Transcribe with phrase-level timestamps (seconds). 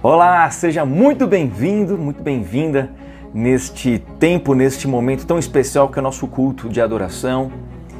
[0.00, 2.88] Olá, seja muito bem-vindo, muito bem-vinda
[3.34, 7.50] neste tempo, neste momento tão especial que é o nosso culto de adoração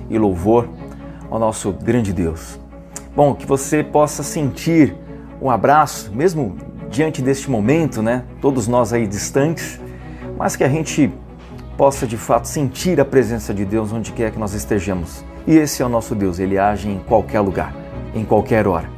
[0.09, 0.69] e louvor
[1.29, 2.61] ao nosso grande Deus.
[3.17, 4.95] Bom, que você possa sentir
[5.43, 6.57] um abraço, mesmo
[6.89, 8.23] diante deste momento, né?
[8.41, 9.81] Todos nós aí distantes,
[10.39, 11.13] mas que a gente
[11.77, 15.25] possa de fato sentir a presença de Deus onde quer que nós estejamos.
[15.49, 17.75] E esse é o nosso Deus, ele age em qualquer lugar,
[18.15, 18.98] em qualquer hora.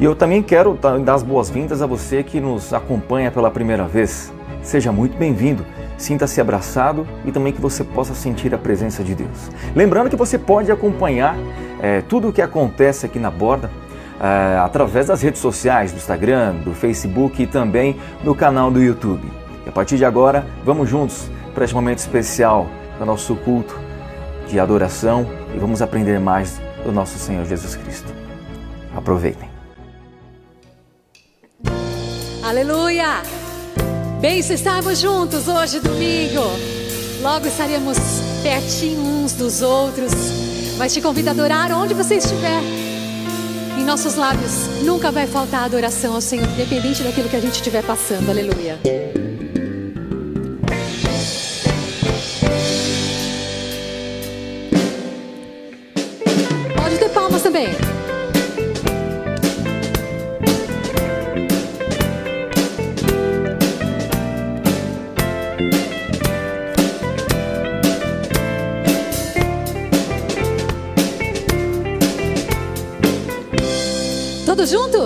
[0.00, 4.32] E eu também quero dar as boas-vindas a você que nos acompanha pela primeira vez.
[4.62, 5.62] Seja muito bem-vindo,
[5.98, 9.50] sinta-se abraçado e também que você possa sentir a presença de Deus.
[9.76, 11.36] Lembrando que você pode acompanhar
[11.82, 13.70] é, tudo o que acontece aqui na borda
[14.18, 19.30] é, através das redes sociais, do Instagram, do Facebook e também do canal do YouTube.
[19.66, 22.66] E a partir de agora, vamos juntos para este momento especial
[22.98, 23.78] do nosso culto
[24.48, 28.10] de adoração e vamos aprender mais do nosso Senhor Jesus Cristo.
[28.96, 29.49] Aproveitem.
[32.42, 33.22] Aleluia!
[34.20, 36.42] Bem, se estarmos juntos hoje, domingo,
[37.22, 37.98] logo estaremos
[38.42, 40.12] pertinho uns dos outros.
[40.78, 42.62] Mas te convido a adorar onde você estiver.
[43.78, 47.82] Em nossos lábios nunca vai faltar adoração ao Senhor, independente daquilo que a gente estiver
[47.82, 48.30] passando.
[48.30, 48.78] Aleluia.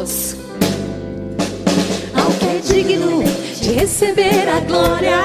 [0.04, 0.36] Juntos?
[2.14, 3.22] Ao que é digno
[3.60, 5.18] de receber a glória,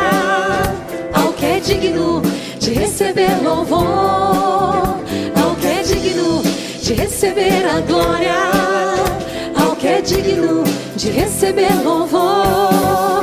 [1.13, 2.21] ao que é digno
[2.59, 3.87] de receber louvor,
[5.41, 6.41] ao que é digno
[6.81, 8.35] de receber a glória,
[9.55, 10.63] ao que é digno
[10.95, 13.21] de receber louvor.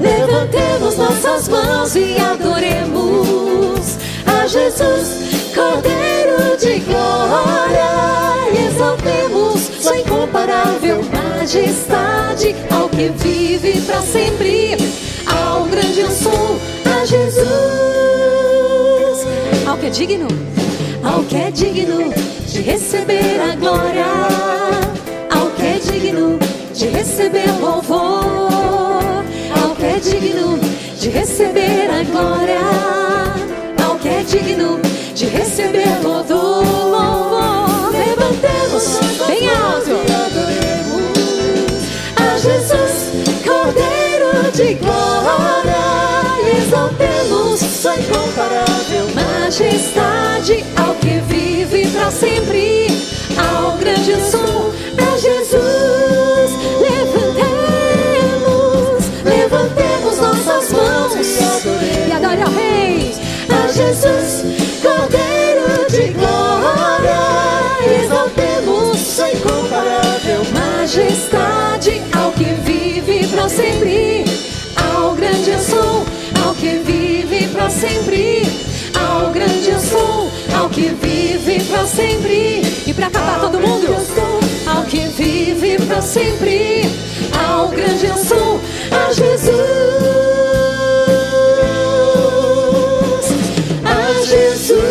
[0.00, 3.96] Levantemos nossas mãos e adoremos
[4.26, 5.37] a Jesus,
[10.68, 14.76] incomparável majestade ao que vive para sempre,
[15.26, 17.46] ao grande eu sou, a Jesus,
[19.66, 20.28] ao que é digno,
[21.02, 22.12] ao que é digno
[22.46, 24.04] de receber a glória,
[25.34, 26.38] ao que é digno
[26.74, 29.24] de receber louvor,
[29.62, 30.58] ao que é digno
[30.98, 32.60] de receber a glória,
[33.86, 34.80] ao que é digno
[35.14, 35.67] de receber
[47.66, 49.08] sua incomparável.
[49.14, 52.86] Majestade ao que vive para sempre,
[53.36, 54.20] ao grande eu
[81.68, 83.88] para sempre, e para acabar todo mundo,
[84.66, 86.82] ao que vive para sempre,
[87.32, 89.52] ao grande eu sou, a Jesus,
[93.84, 94.88] a Jesus.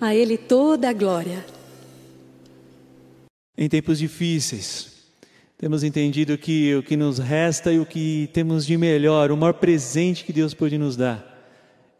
[0.00, 1.44] A Ele toda a glória.
[3.56, 4.97] Em tempos difíceis,
[5.58, 9.54] temos entendido que o que nos resta e o que temos de melhor, o maior
[9.54, 11.36] presente que Deus pode nos dar,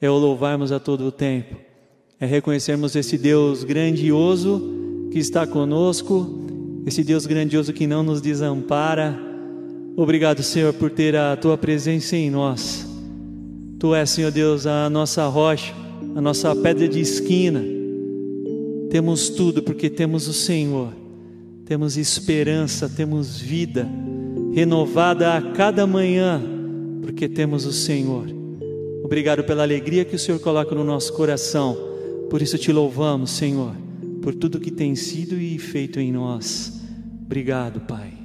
[0.00, 1.56] é o louvarmos a todo o tempo,
[2.20, 6.46] é reconhecermos esse Deus grandioso que está conosco,
[6.86, 9.18] esse Deus grandioso que não nos desampara.
[9.96, 12.86] Obrigado, Senhor, por ter a tua presença em nós.
[13.80, 15.74] Tu és, Senhor Deus, a nossa rocha,
[16.14, 17.64] a nossa pedra de esquina.
[18.88, 21.07] Temos tudo porque temos o Senhor
[21.68, 23.86] temos esperança, temos vida
[24.54, 26.42] renovada a cada manhã,
[27.02, 28.26] porque temos o Senhor.
[29.04, 31.76] Obrigado pela alegria que o Senhor coloca no nosso coração.
[32.30, 33.74] Por isso te louvamos, Senhor,
[34.22, 36.80] por tudo que tem sido e feito em nós.
[37.26, 38.17] Obrigado, Pai.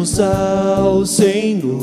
[0.00, 1.78] Louvemos ao Senhor.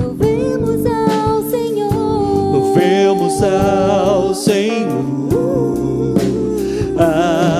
[0.00, 2.52] Louvemos ao Senhor.
[2.52, 6.16] Louvemos ao Senhor.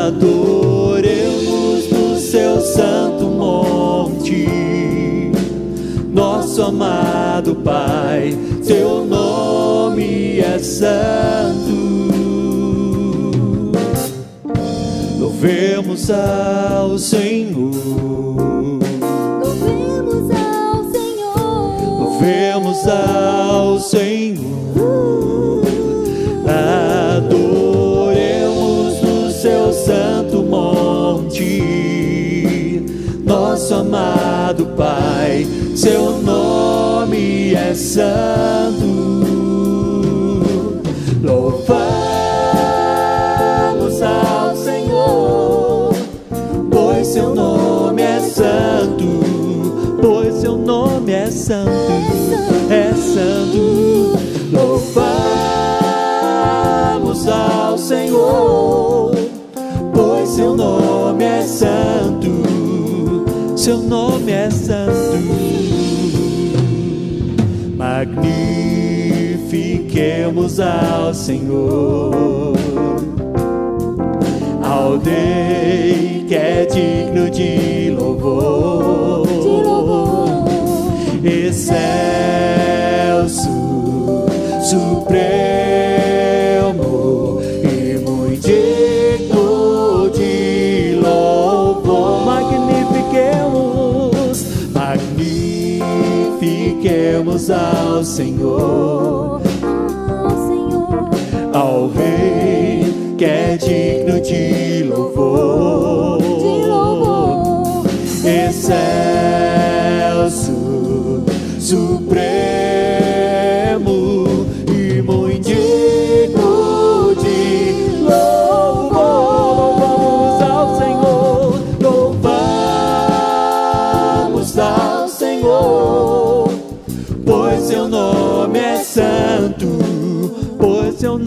[0.09, 4.49] Adoremos no seu santo monte.
[6.13, 11.71] Nosso amado Pai, teu nome é santo.
[15.17, 18.60] Louvemos ao Senhor.
[22.21, 25.63] Louvemos ao Senhor.
[27.17, 31.63] Adoremos no seu santo monte.
[33.25, 39.20] Nosso amado Pai, seu nome é santo.
[51.11, 51.71] Nome é santo,
[52.71, 54.17] é santo.
[54.53, 55.01] Louvamos
[57.27, 59.11] ao Senhor,
[59.93, 62.31] pois seu nome é santo,
[63.57, 65.19] seu nome é santo.
[67.77, 72.55] Magnifiquemos ao Senhor,
[74.63, 79.20] ao Rei que é digno De louvor.
[83.21, 84.27] Excelso,
[84.63, 85.21] supremo
[87.63, 92.25] e muito digno de louvor.
[92.27, 94.45] Magnifiquemos,
[94.75, 101.09] magnifiquemos ao Senhor, Ao Senhor.
[101.55, 106.21] ao Rei que é digno de louvor.
[106.23, 107.87] De louvor.
[108.25, 108.71] excelso,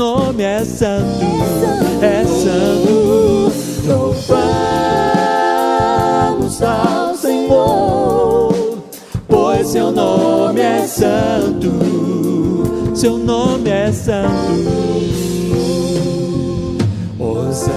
[0.04, 1.26] nome é santo,
[2.02, 3.54] é santo.
[3.88, 4.34] Louvamos
[6.62, 8.54] ao Senhor,
[9.30, 11.72] pois seu nome é santo,
[12.94, 14.34] seu nome é santo.
[17.18, 17.72] Hosana,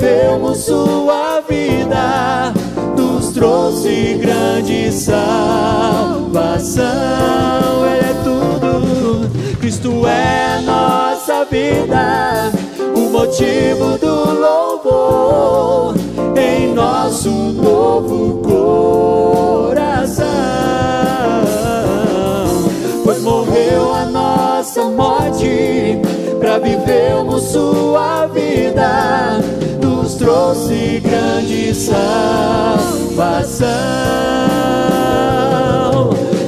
[0.00, 2.52] para vivermos sua vida,
[2.96, 6.80] nos trouxe grande salvação.
[7.86, 9.28] Ele é tudo,
[9.58, 12.50] Cristo é nossa vida,
[12.96, 15.94] o motivo do louvor
[16.36, 18.80] em nosso novo coração
[23.04, 25.98] pois morreu a nossa morte
[26.38, 29.40] para vivermos sua vida,
[30.20, 32.10] trouxe grande salvação.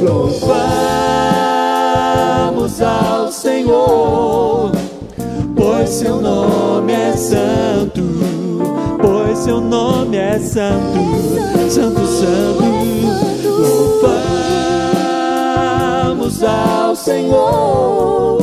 [0.03, 0.53] Louvamos
[2.83, 4.73] ao Senhor,
[5.57, 8.03] pois seu nome é santo,
[9.01, 10.99] pois seu nome é santo,
[11.71, 12.63] santo, santo.
[16.05, 18.43] Louvamos ao Senhor,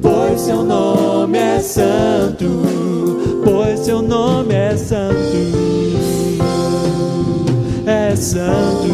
[0.00, 5.14] pois seu nome é santo, pois seu nome é santo,
[7.86, 8.88] é santo.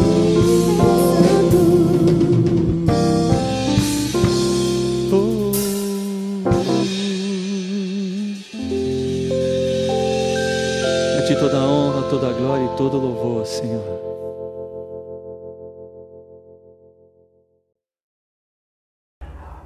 [11.19, 14.01] A ti toda honra, toda glória e todo o louvor, Senhor.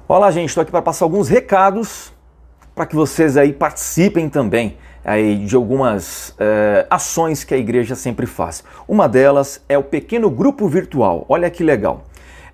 [0.07, 2.14] Olá, gente, estou aqui para passar alguns recados
[2.75, 8.25] para que vocês aí participem também aí de algumas uh, ações que a igreja sempre
[8.25, 8.63] faz.
[8.87, 11.25] Uma delas é o pequeno grupo virtual.
[11.29, 12.05] Olha que legal.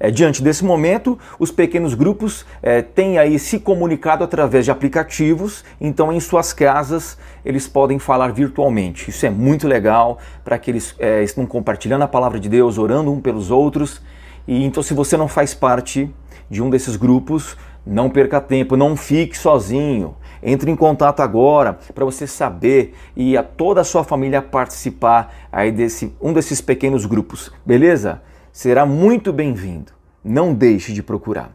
[0.04, 5.64] É, diante desse momento, os pequenos grupos é, têm aí se comunicado através de aplicativos,
[5.80, 9.12] então em suas casas eles podem falar virtualmente.
[9.12, 13.14] Isso é muito legal para que eles é, estão compartilhando a palavra de Deus, orando
[13.14, 14.02] um pelos outros.
[14.48, 16.10] E então, se você não faz parte
[16.50, 20.16] de um desses grupos, não perca tempo, não fique sozinho.
[20.44, 25.72] Entre em contato agora para você saber e a toda a sua família participar aí
[25.72, 28.22] desse um desses pequenos grupos, beleza?
[28.52, 29.92] será muito bem-vindo.
[30.24, 31.52] Não deixe de procurar.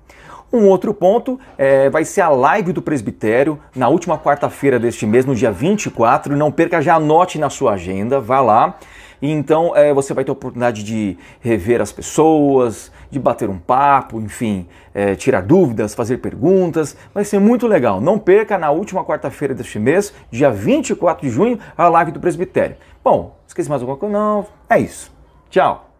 [0.53, 5.27] Um outro ponto é, vai ser a live do presbitério na última quarta-feira deste mês,
[5.27, 6.37] no dia 24.
[6.37, 8.79] Não perca, já anote na sua agenda, vá lá.
[9.21, 14.21] Então é, você vai ter a oportunidade de rever as pessoas, de bater um papo,
[14.21, 16.97] enfim, é, tirar dúvidas, fazer perguntas.
[17.15, 18.01] Vai ser muito legal.
[18.01, 22.77] Não perca na última quarta-feira deste mês, dia 24 de junho, a live do presbitério.
[23.03, 24.13] Bom, esqueci mais alguma coisa?
[24.13, 25.13] Não, é isso.
[25.51, 25.91] Tchau.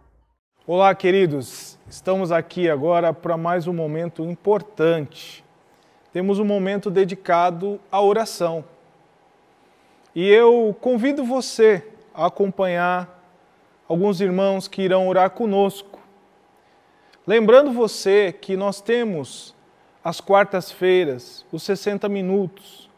[0.65, 1.79] Olá, queridos.
[1.89, 5.43] Estamos aqui agora para mais um momento importante.
[6.11, 8.65] Temos um momento dedicado à oração.
[10.13, 13.23] E eu convido você a acompanhar
[13.87, 15.96] alguns irmãos que irão orar conosco.
[17.27, 19.53] Lembrando você que nós temos
[20.03, 22.89] às quartas-feiras os 60 minutos,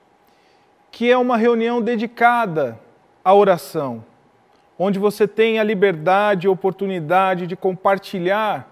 [0.92, 2.80] que é uma reunião dedicada
[3.26, 4.06] à oração
[4.82, 8.66] onde você tem a liberdade e oportunidade de compartilhar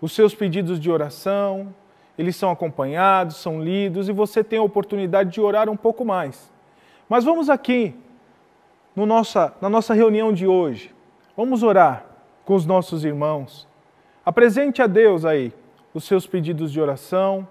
[0.00, 1.74] os seus pedidos de oração,
[2.16, 6.50] eles são acompanhados, são lidos e você tem a oportunidade de orar um pouco mais.
[7.06, 7.94] Mas vamos aqui,
[8.96, 10.94] no nossa, na nossa reunião de hoje,
[11.36, 12.06] vamos orar
[12.46, 13.68] com os nossos irmãos.
[14.30, 15.52] Apresente a Deus aí
[15.92, 17.48] os seus pedidos de oração.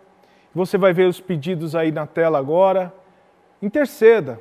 [0.56, 2.94] Você vai ver os pedidos aí na tela agora.
[3.62, 4.40] Interceda,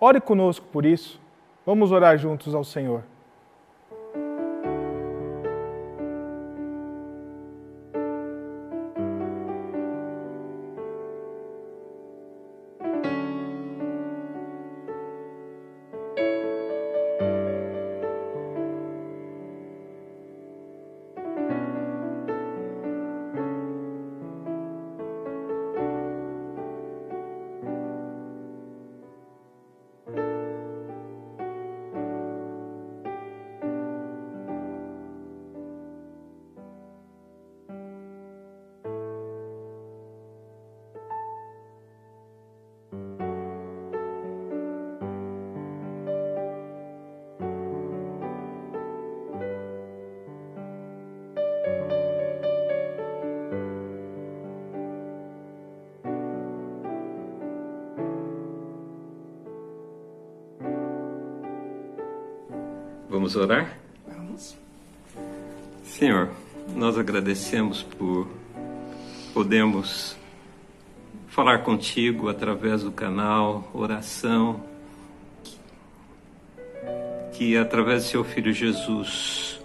[0.00, 1.20] ore conosco por isso.
[1.64, 3.04] Vamos orar juntos ao Senhor.
[63.10, 63.78] Vamos orar?
[64.06, 64.54] Vamos.
[65.82, 66.28] Senhor,
[66.76, 68.28] nós agradecemos por
[69.32, 70.14] podermos
[71.28, 74.62] falar contigo através do canal Oração,
[77.32, 79.58] que através do seu Filho Jesus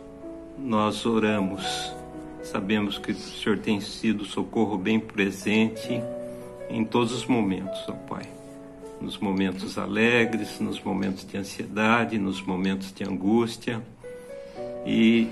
[0.58, 1.94] nós oramos.
[2.44, 6.02] Sabemos que o Senhor tem sido socorro bem presente
[6.70, 8.43] em todos os momentos, ó Pai
[9.04, 13.84] nos momentos alegres, nos momentos de ansiedade, nos momentos de angústia.
[14.86, 15.28] E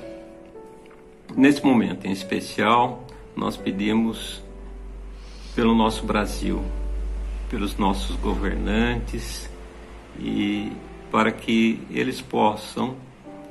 [1.35, 4.43] nesse momento em especial, nós pedimos
[5.55, 6.61] pelo nosso Brasil,
[7.49, 9.49] pelos nossos governantes
[10.19, 10.71] e
[11.09, 12.95] para que eles possam,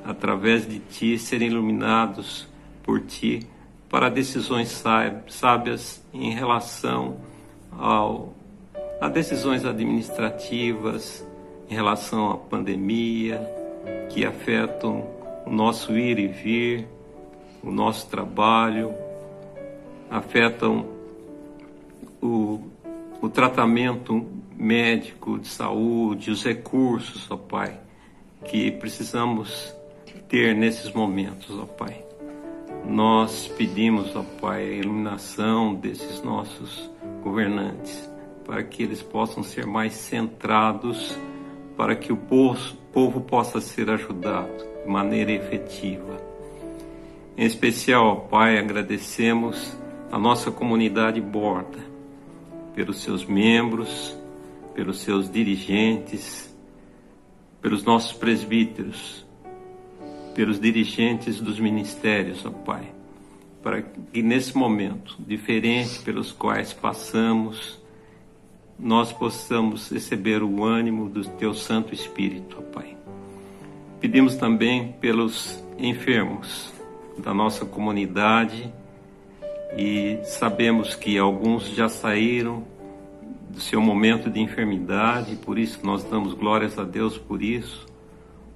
[0.05, 2.47] através de Ti, serem iluminados
[2.83, 3.47] por Ti
[3.89, 4.83] para decisões
[5.27, 7.17] sábias em relação
[7.71, 8.33] ao
[9.01, 11.27] Há decisões administrativas
[11.67, 13.41] em relação à pandemia
[14.11, 15.07] que afetam
[15.43, 16.87] o nosso ir e vir,
[17.63, 18.93] o nosso trabalho,
[20.07, 20.85] afetam
[22.21, 22.59] o,
[23.19, 24.23] o tratamento
[24.55, 27.79] médico de saúde, os recursos, ó Pai,
[28.45, 29.73] que precisamos
[30.29, 32.05] ter nesses momentos, ó Pai.
[32.85, 36.87] Nós pedimos, ó Pai, a iluminação desses nossos
[37.23, 38.10] governantes
[38.51, 41.17] para que eles possam ser mais centrados,
[41.77, 44.51] para que o povo possa ser ajudado
[44.83, 46.21] de maneira efetiva.
[47.37, 49.73] Em especial, Pai, agradecemos
[50.11, 51.79] a nossa comunidade Borda,
[52.75, 54.17] pelos seus membros,
[54.75, 56.53] pelos seus dirigentes,
[57.61, 59.25] pelos nossos presbíteros,
[60.35, 62.91] pelos dirigentes dos ministérios, ó Pai,
[63.63, 67.80] para que nesse momento diferente pelos quais passamos,
[68.81, 72.97] nós possamos receber o ânimo do Teu Santo Espírito, ó Pai.
[73.99, 76.73] Pedimos também pelos enfermos
[77.19, 78.73] da nossa comunidade
[79.77, 82.63] e sabemos que alguns já saíram
[83.49, 87.85] do seu momento de enfermidade, por isso nós damos glórias a Deus por isso.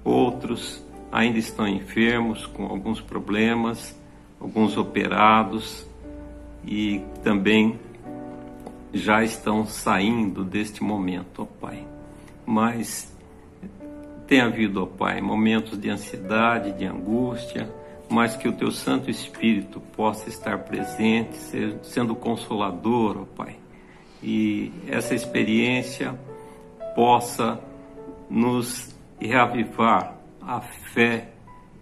[0.04, 3.96] Outros ainda estão enfermos com alguns problemas,
[4.40, 5.86] alguns operados
[6.66, 7.80] e também
[8.96, 11.86] já estão saindo deste momento, ó Pai.
[12.46, 13.14] Mas
[14.26, 17.70] tem havido, ó Pai, momentos de ansiedade, de angústia,
[18.10, 21.38] mas que o Teu Santo Espírito possa estar presente,
[21.84, 23.58] sendo consolador, ó Pai.
[24.24, 26.18] E essa experiência
[26.96, 27.60] possa
[28.30, 31.32] nos reavivar a fé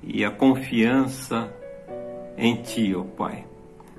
[0.01, 1.53] e a confiança
[2.35, 3.52] em Ti, ó Pai.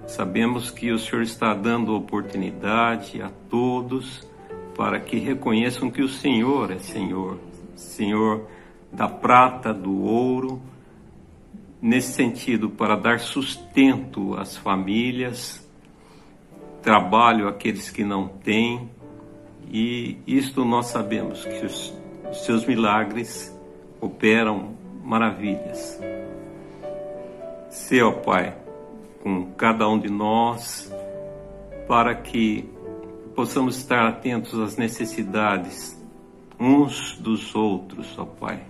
[0.06, 4.26] Sabemos que o Senhor está dando oportunidade a todos
[4.76, 7.38] para que reconheçam que o Senhor é Senhor,
[7.74, 8.46] Senhor
[8.92, 10.60] da prata, do ouro,
[11.80, 15.68] nesse sentido, para dar sustento às famílias,
[16.82, 18.88] trabalho àqueles que não têm,
[19.70, 21.94] e isto nós sabemos que os,
[22.30, 23.56] os seus milagres
[24.00, 26.00] operam maravilhas.
[27.70, 28.54] Se, ó Pai,
[29.24, 30.92] com cada um de nós,
[31.88, 32.68] para que
[33.34, 35.98] possamos estar atentos às necessidades
[36.60, 38.62] uns dos outros, ó Pai.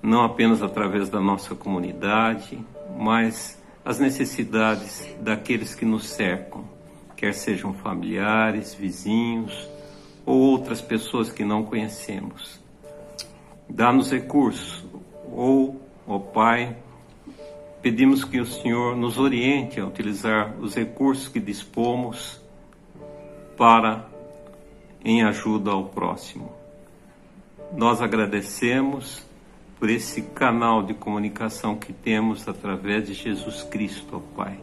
[0.00, 2.64] Não apenas através da nossa comunidade,
[2.96, 6.64] mas as necessidades daqueles que nos cercam,
[7.16, 9.68] quer sejam familiares, vizinhos
[10.24, 12.60] ou outras pessoas que não conhecemos.
[13.68, 14.84] Dá-nos recursos,
[15.32, 16.76] ou, ó Pai,
[17.86, 22.40] Pedimos que o Senhor nos oriente a utilizar os recursos que dispomos
[23.56, 24.08] para
[25.04, 26.52] em ajuda ao próximo.
[27.76, 29.24] Nós agradecemos
[29.78, 34.58] por esse canal de comunicação que temos através de Jesus Cristo, ó Pai.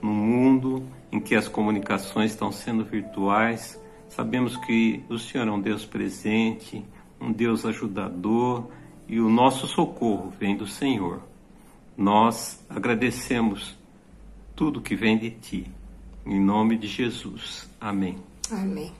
[0.00, 3.76] No mundo em que as comunicações estão sendo virtuais,
[4.08, 6.80] sabemos que o Senhor é um Deus presente,
[7.20, 8.68] um Deus ajudador
[9.08, 11.31] e o nosso socorro vem do Senhor.
[11.96, 13.76] Nós agradecemos
[14.54, 15.66] tudo que vem de ti.
[16.24, 17.68] Em nome de Jesus.
[17.80, 18.16] Amém.
[18.50, 18.92] Amém.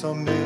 [0.00, 0.38] Domina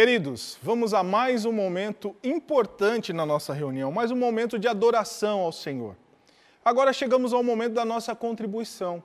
[0.00, 5.40] Queridos, vamos a mais um momento importante na nossa reunião, mais um momento de adoração
[5.40, 5.94] ao Senhor.
[6.64, 9.02] Agora chegamos ao momento da nossa contribuição.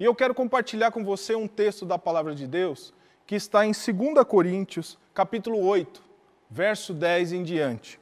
[0.00, 2.94] E eu quero compartilhar com você um texto da palavra de Deus
[3.26, 6.02] que está em 2 Coríntios, capítulo 8,
[6.48, 8.00] verso 10 em diante.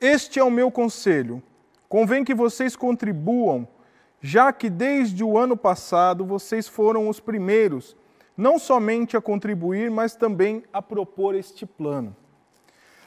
[0.00, 1.40] Este é o meu conselho.
[1.88, 3.68] Convém que vocês contribuam,
[4.20, 7.96] já que desde o ano passado vocês foram os primeiros
[8.36, 12.16] não somente a contribuir, mas também a propor este plano.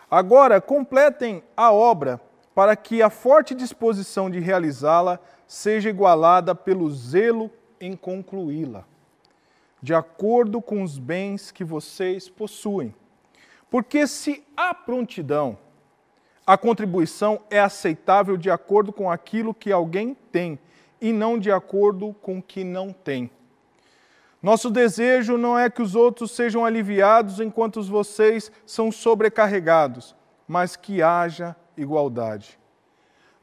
[0.09, 2.21] Agora, completem a obra
[2.53, 8.85] para que a forte disposição de realizá-la seja igualada pelo zelo em concluí-la,
[9.81, 12.93] de acordo com os bens que vocês possuem.
[13.69, 15.57] Porque se há prontidão,
[16.45, 20.59] a contribuição é aceitável de acordo com aquilo que alguém tem
[21.01, 23.31] e não de acordo com o que não tem.
[24.43, 30.13] Nosso desejo não é que os outros sejam aliviados enquanto vocês são sobrecarregados,
[30.45, 32.59] mas que haja igualdade.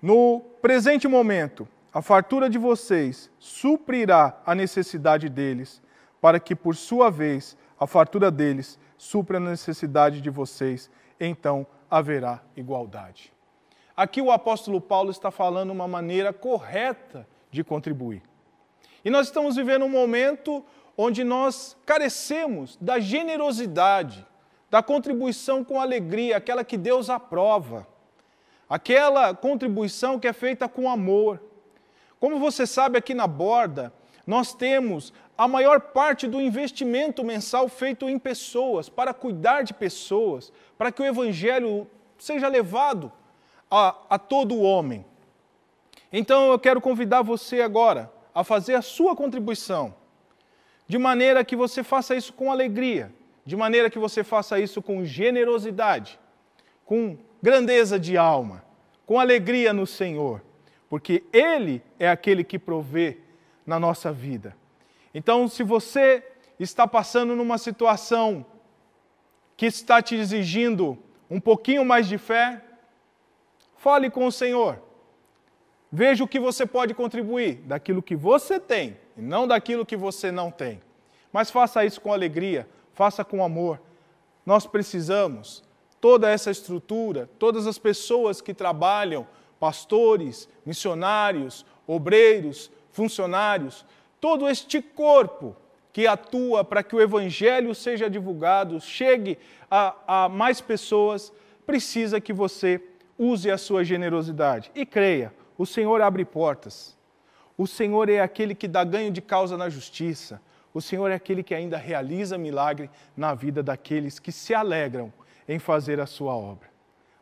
[0.03, 5.83] No presente momento, a fartura de vocês suprirá a necessidade deles,
[6.21, 12.43] para que, por sua vez, a fartura deles supra a necessidade de vocês, então haverá
[12.55, 13.33] igualdade.
[13.97, 18.23] Aqui o apóstolo Paulo está falando uma maneira correta de contribuir.
[19.05, 20.63] E nós estamos vivendo um momento
[21.03, 24.27] onde nós carecemos da generosidade,
[24.71, 27.87] da contribuição com alegria, aquela que Deus aprova,
[28.69, 31.43] aquela contribuição que é feita com amor.
[32.21, 33.91] Como você sabe, aqui na borda,
[34.27, 40.53] nós temos a maior parte do investimento mensal feito em pessoas, para cuidar de pessoas,
[40.77, 43.11] para que o Evangelho seja levado
[43.71, 45.03] a, a todo o homem.
[46.13, 49.99] Então eu quero convidar você agora a fazer a sua contribuição
[50.91, 53.13] de maneira que você faça isso com alegria,
[53.47, 56.19] de maneira que você faça isso com generosidade,
[56.85, 58.65] com grandeza de alma,
[59.07, 60.43] com alegria no Senhor,
[60.89, 63.19] porque Ele é aquele que provê
[63.65, 64.57] na nossa vida.
[65.15, 66.25] Então, se você
[66.59, 68.45] está passando numa situação
[69.57, 70.99] que está te exigindo
[71.31, 72.61] um pouquinho mais de fé,
[73.77, 74.83] fale com o Senhor.
[75.93, 80.33] Veja o que você pode contribuir daquilo que você tem e não daquilo que você
[80.33, 80.81] não tem.
[81.31, 83.79] Mas faça isso com alegria, faça com amor.
[84.47, 85.63] Nós precisamos,
[86.01, 89.27] toda essa estrutura, todas as pessoas que trabalham,
[89.61, 93.85] pastores, missionários, obreiros, funcionários,
[94.19, 95.55] todo este corpo
[95.93, 99.39] que atua para que o Evangelho seja divulgado, chegue
[99.71, 101.31] a, a mais pessoas,
[101.67, 102.83] precisa que você
[103.19, 104.71] use a sua generosidade.
[104.75, 106.99] E creia, o Senhor abre portas.
[107.61, 110.41] O Senhor é aquele que dá ganho de causa na justiça.
[110.73, 115.13] O Senhor é aquele que ainda realiza milagre na vida daqueles que se alegram
[115.47, 116.69] em fazer a sua obra.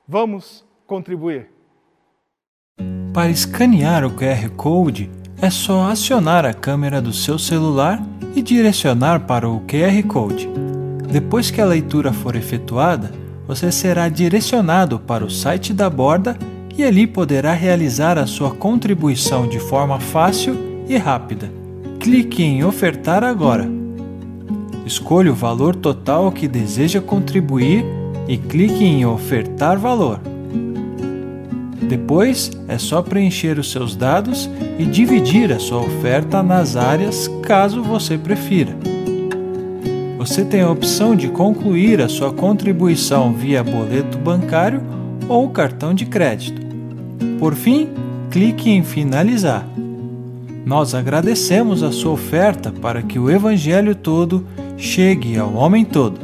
[0.07, 1.51] Vamos contribuir.
[3.13, 5.11] Para escanear o QR Code,
[5.43, 8.01] é só acionar a câmera do seu celular
[8.37, 10.49] e direcionar para o QR Code.
[11.11, 13.11] Depois que a leitura for efetuada,
[13.45, 16.39] você será direcionado para o site da borda
[16.79, 20.57] e ali poderá realizar a sua contribuição de forma fácil
[20.89, 21.51] e rápida.
[21.99, 23.69] Clique em Ofertar agora.
[24.87, 27.85] Escolha o valor total que deseja contribuir
[28.29, 30.21] e clique em Ofertar valor.
[31.83, 37.83] Depois é só preencher os seus dados e dividir a sua oferta nas áreas caso
[37.83, 38.77] você prefira.
[40.17, 44.81] Você tem a opção de concluir a sua contribuição via boleto bancário
[45.29, 46.68] ou cartão de crédito.
[47.39, 47.95] Por fim,
[48.31, 49.65] clique em Finalizar.
[50.67, 56.21] Nós agradecemos a sua oferta para que o Evangelho todo chegue ao homem todo.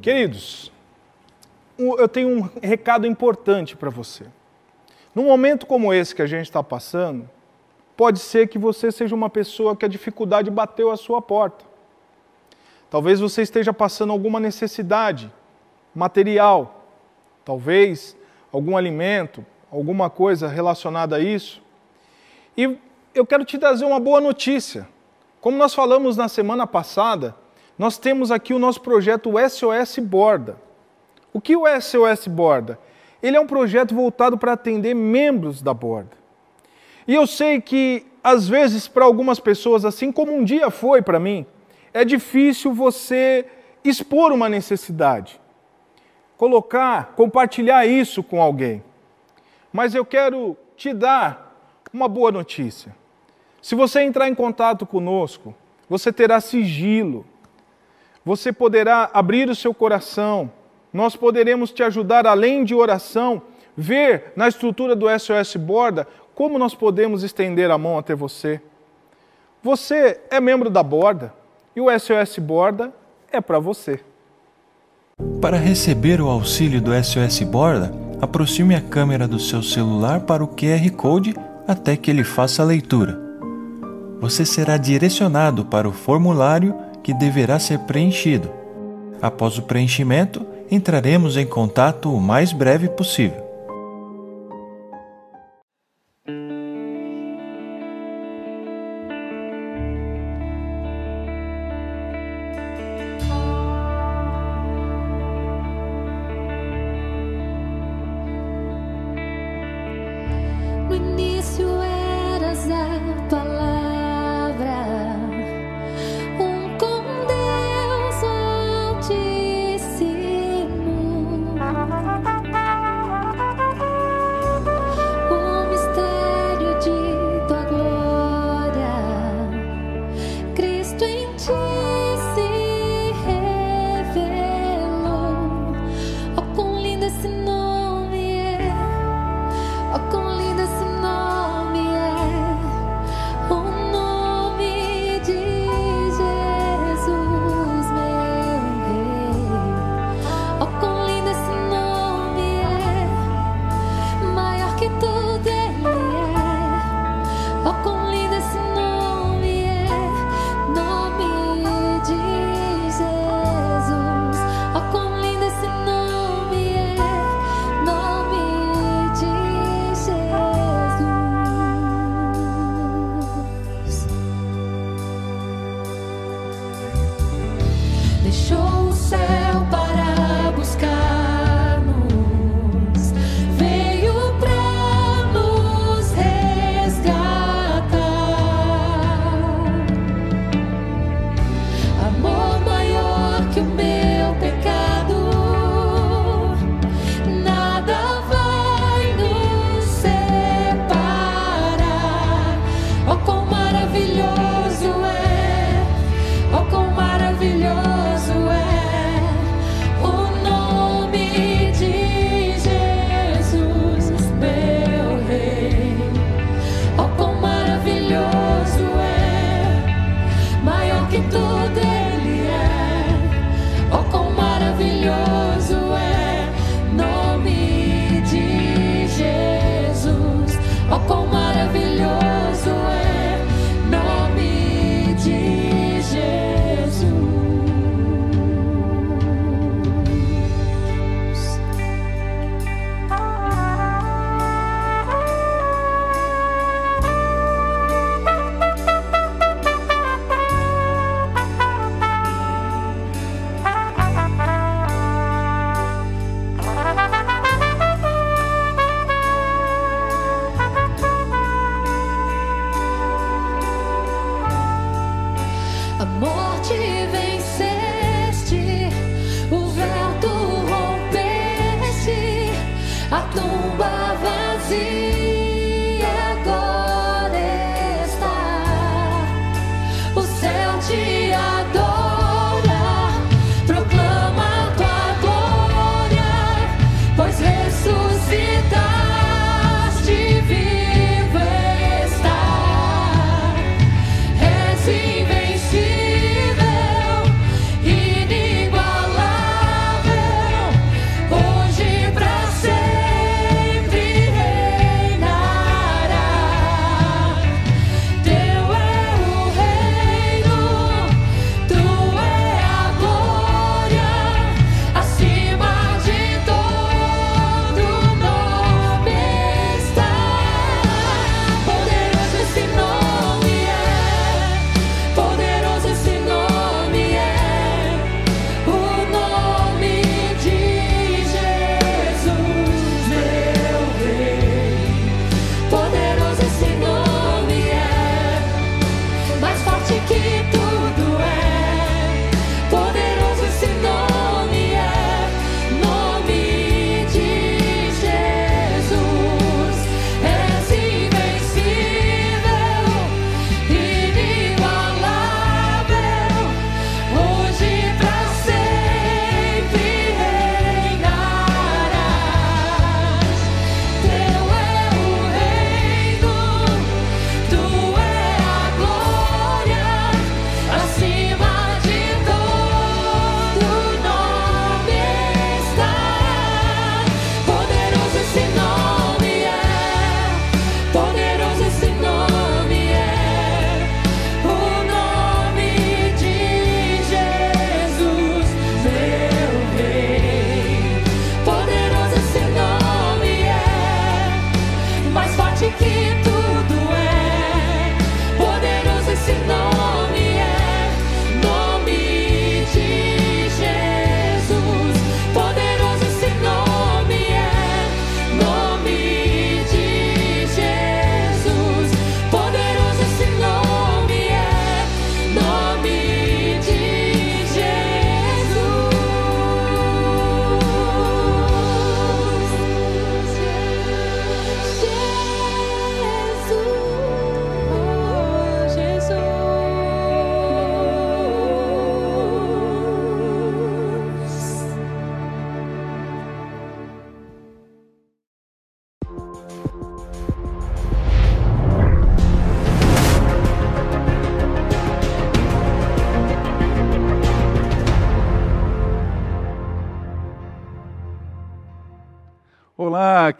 [0.00, 0.70] Queridos,
[1.76, 4.24] eu tenho um recado importante para você.
[5.14, 7.28] Num momento como esse que a gente está passando,
[7.96, 11.64] pode ser que você seja uma pessoa que a dificuldade bateu a sua porta.
[12.90, 15.32] Talvez você esteja passando alguma necessidade
[15.94, 16.84] material,
[17.44, 18.16] talvez
[18.52, 19.44] algum alimento,
[19.76, 21.62] alguma coisa relacionada a isso.
[22.56, 22.78] E
[23.14, 24.88] eu quero te trazer uma boa notícia.
[25.40, 27.34] Como nós falamos na semana passada,
[27.78, 30.56] nós temos aqui o nosso projeto SOS Borda.
[31.32, 32.78] O que o SOS Borda?
[33.22, 36.16] Ele é um projeto voltado para atender membros da borda.
[37.06, 41.20] E eu sei que, às vezes, para algumas pessoas, assim como um dia foi para
[41.20, 41.46] mim,
[41.92, 43.44] é difícil você
[43.84, 45.40] expor uma necessidade,
[46.36, 48.82] colocar, compartilhar isso com alguém.
[49.72, 51.54] Mas eu quero te dar
[51.92, 52.94] uma boa notícia.
[53.62, 55.54] Se você entrar em contato conosco,
[55.88, 57.24] você terá sigilo.
[58.24, 60.50] você poderá abrir o seu coração,
[60.92, 63.42] nós poderemos te ajudar além de oração,
[63.76, 68.60] ver na estrutura do SOS Borda como nós podemos estender a mão até você.
[69.62, 71.32] Você é membro da Borda
[71.74, 72.92] e o SOS Borda
[73.30, 74.00] é para você.
[75.40, 80.48] Para receber o auxílio do SOS Borda, aproxime a câmera do seu celular para o
[80.48, 81.34] QR Code
[81.66, 83.18] até que ele faça a leitura.
[84.20, 88.50] Você será direcionado para o formulário que deverá ser preenchido.
[89.20, 93.45] Após o preenchimento, entraremos em contato o mais breve possível.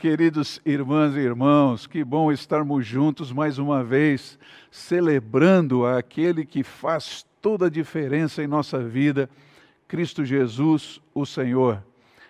[0.08, 4.38] Queridos irmãs e irmãos, que bom estarmos juntos mais uma vez,
[4.70, 9.28] celebrando aquele que faz toda a diferença em nossa vida,
[9.88, 11.82] Cristo Jesus, o Senhor.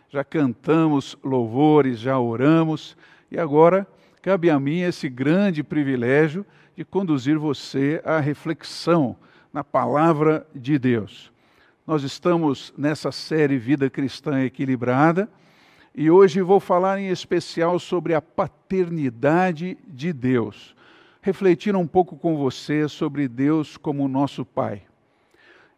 [0.09, 2.97] Já cantamos louvores, já oramos,
[3.31, 3.87] e agora
[4.23, 9.15] cabe a mim esse grande privilégio de conduzir você à reflexão
[9.53, 11.31] na palavra de Deus.
[11.87, 15.29] Nós estamos nessa série Vida Cristã Equilibrada
[15.97, 20.77] e hoje vou falar em especial sobre a paternidade de Deus.
[21.23, 24.83] Refletir um pouco com você sobre Deus como nosso Pai.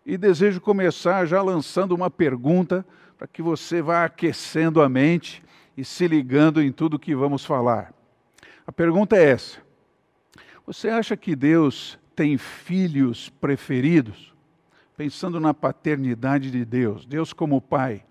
[0.04, 2.84] E desejo começar já lançando uma pergunta
[3.16, 5.40] para que você vá aquecendo a mente
[5.76, 7.94] e se ligando em tudo que vamos falar.
[8.66, 9.58] A pergunta é essa:
[10.66, 14.36] Você acha que Deus tem filhos preferidos?
[14.98, 18.04] pensando na paternidade de Deus, Deus como Pai,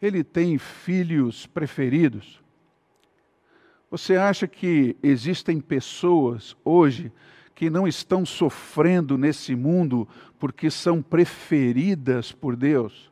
[0.00, 2.40] ele tem filhos preferidos?
[3.90, 7.12] Você acha que existem pessoas hoje
[7.54, 10.08] que não estão sofrendo nesse mundo
[10.38, 13.10] porque são preferidas por Deus?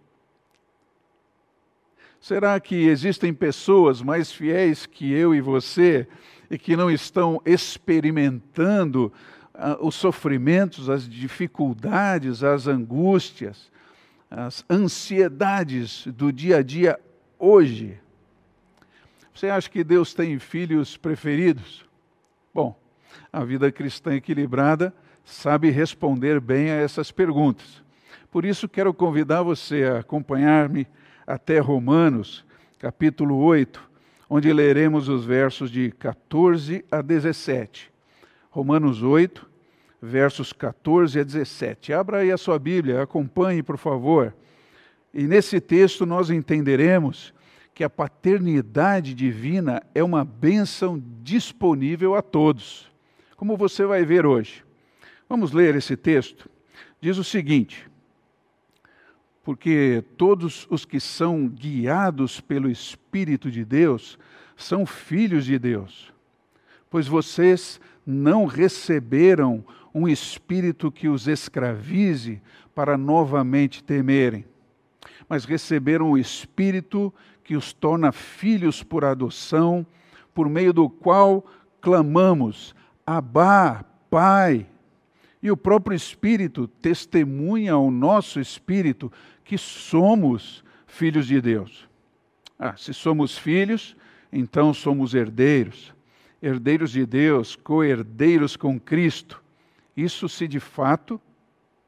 [2.21, 6.07] Será que existem pessoas mais fiéis que eu e você
[6.51, 9.13] e que não estão experimentando
[9.81, 13.71] os sofrimentos, as dificuldades, as angústias,
[14.31, 16.99] as ansiedades do dia a dia
[17.39, 17.99] hoje.
[19.35, 21.87] Você acha que Deus tem filhos preferidos?
[22.53, 22.79] Bom,
[23.33, 24.93] a vida cristã equilibrada
[25.25, 27.83] sabe responder bem a essas perguntas.
[28.31, 30.87] Por isso, quero convidar você a acompanhar-me
[31.27, 32.45] até Romanos,
[32.79, 33.89] capítulo 8,
[34.29, 37.91] onde leremos os versos de 14 a 17.
[38.51, 39.48] Romanos 8,
[40.01, 41.93] versos 14 a 17.
[41.93, 44.35] Abra aí a sua Bíblia, acompanhe, por favor.
[45.13, 47.35] E nesse texto nós entenderemos
[47.75, 52.91] que a paternidade divina é uma bênção disponível a todos,
[53.37, 54.65] como você vai ver hoje.
[55.29, 56.51] Vamos ler esse texto.
[57.01, 57.89] Diz o seguinte:
[59.45, 64.19] Porque todos os que são guiados pelo Espírito de Deus
[64.57, 66.13] são filhos de Deus,
[66.91, 72.41] pois vocês não receberam um espírito que os escravize
[72.75, 74.45] para novamente temerem,
[75.29, 77.13] mas receberam o espírito
[77.43, 79.87] que os torna filhos por adoção,
[80.35, 81.45] por meio do qual
[81.81, 82.75] clamamos:
[83.07, 84.67] Abá, Pai.
[85.41, 89.11] E o próprio Espírito testemunha ao nosso espírito
[89.45, 91.89] que somos filhos de Deus.
[92.59, 93.97] Ah, se somos filhos,
[94.33, 95.95] então somos herdeiros,
[96.43, 99.41] herdeiros de Deus, co-herdeiros com Cristo
[100.03, 101.21] isso se de fato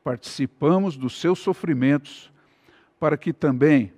[0.03, 2.33] participamos dos seus sofrimentos,
[2.99, 3.93] para que também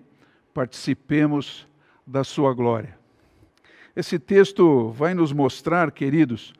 [0.52, 1.66] participemos
[2.06, 2.98] da sua glória.
[3.96, 6.52] Esse texto vai nos mostrar, queridos,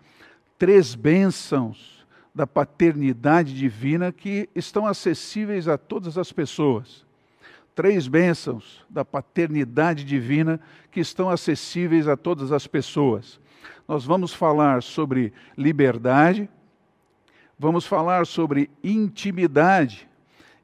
[0.59, 7.05] três bênçãos da paternidade divina que estão acessíveis a todas as pessoas.
[7.75, 10.59] Três bênçãos da paternidade divina
[10.91, 13.39] que estão acessíveis a todas as pessoas.
[13.87, 16.49] Nós vamos falar sobre liberdade,
[17.63, 20.09] vamos falar sobre intimidade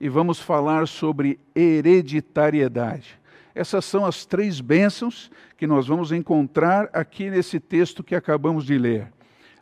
[0.00, 3.20] e vamos falar sobre hereditariedade.
[3.54, 8.76] Essas são as três bênçãos que nós vamos encontrar aqui nesse texto que acabamos de
[8.76, 9.12] ler: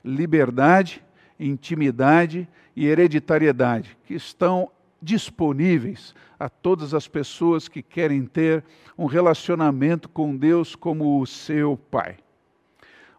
[0.02, 1.04] liberdade,
[1.38, 4.70] intimidade e hereditariedade, que estão
[5.02, 8.64] disponíveis a todas as pessoas que querem ter
[8.96, 12.16] um relacionamento com Deus como o seu Pai.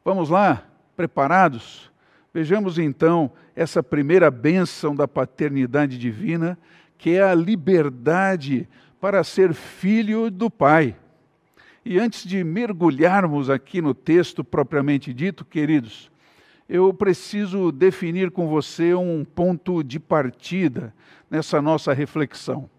[0.03, 0.63] Vamos lá?
[0.95, 1.91] Preparados?
[2.38, 6.55] Vejamos então essa primeira bênção da paternidade divina,
[6.95, 8.69] que é a liberdade
[9.01, 10.95] para ser filho do Pai.
[11.83, 16.11] E antes de mergulharmos aqui no texto propriamente dito, queridos,
[16.69, 20.93] eu preciso definir com você um ponto de partida
[21.31, 22.69] nessa nossa reflexão.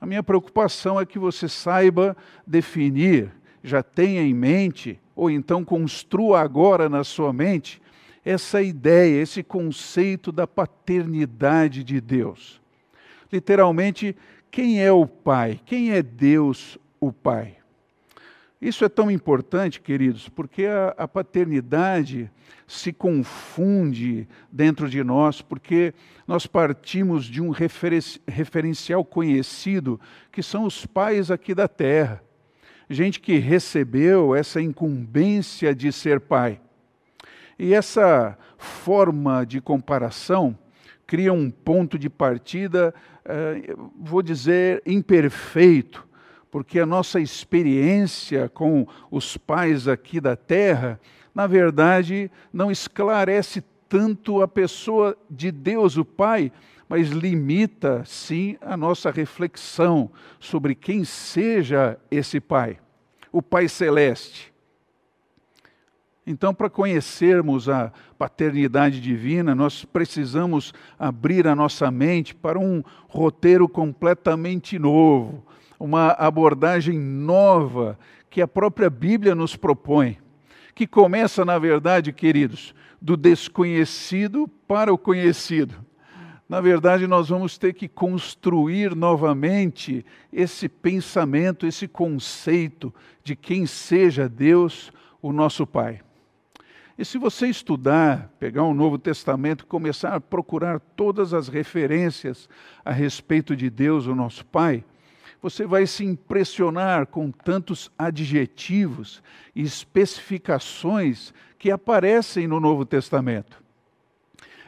[0.00, 6.40] A minha preocupação é que você saiba definir, já tenha em mente, ou então construa
[6.40, 7.82] agora na sua mente,
[8.24, 12.60] essa ideia, esse conceito da paternidade de Deus.
[13.32, 14.16] Literalmente,
[14.50, 15.60] quem é o Pai?
[15.64, 17.56] Quem é Deus, o Pai?
[18.60, 22.30] Isso é tão importante, queridos, porque a, a, paternidade
[22.66, 25.94] se confunde dentro de nós, porque
[26.26, 27.50] nós partimos de um
[28.28, 29.98] referencial conhecido,
[30.30, 32.22] que são os pais aqui da terra.
[32.88, 36.60] Gente que recebeu essa incumbência de ser pai.
[37.62, 40.56] E essa forma de comparação
[41.06, 46.08] cria um ponto de partida, eh, vou dizer, imperfeito,
[46.50, 50.98] porque a nossa experiência com os pais aqui da terra,
[51.34, 56.50] na verdade, não esclarece tanto a pessoa de Deus, o Pai,
[56.88, 62.78] mas limita, sim, a nossa reflexão sobre quem seja esse Pai,
[63.30, 64.50] o Pai Celeste.
[66.30, 73.68] Então, para conhecermos a paternidade divina, nós precisamos abrir a nossa mente para um roteiro
[73.68, 75.44] completamente novo,
[75.78, 77.98] uma abordagem nova
[78.30, 80.18] que a própria Bíblia nos propõe,
[80.72, 85.74] que começa, na verdade, queridos, do desconhecido para o conhecido.
[86.48, 94.28] Na verdade, nós vamos ter que construir novamente esse pensamento, esse conceito de quem seja
[94.28, 96.00] Deus, o nosso Pai.
[97.00, 101.48] E se você estudar, pegar o um Novo Testamento e começar a procurar todas as
[101.48, 102.46] referências
[102.84, 104.84] a respeito de Deus, o nosso Pai,
[105.40, 109.22] você vai se impressionar com tantos adjetivos
[109.56, 113.62] e especificações que aparecem no Novo Testamento.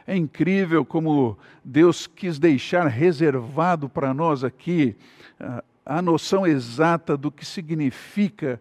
[0.07, 4.95] É incrível como Deus quis deixar reservado para nós aqui
[5.39, 8.59] uh, a noção exata do que significa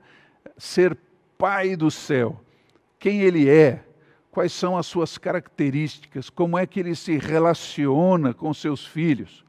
[0.59, 0.95] ser
[1.39, 2.39] Pai do céu,
[3.03, 3.83] quem Ele é,
[4.31, 9.45] quais são as suas características, como é que Ele se relaciona com seus filhos.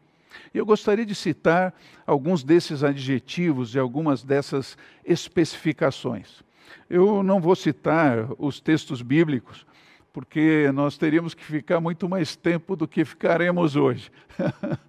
[0.51, 1.71] Eu gostaria de citar
[2.03, 4.75] alguns desses adjetivos e algumas dessas
[5.05, 6.41] especificações.
[6.89, 9.67] Eu não vou citar os textos bíblicos,
[10.11, 14.11] porque nós teríamos que ficar muito mais tempo do que ficaremos hoje.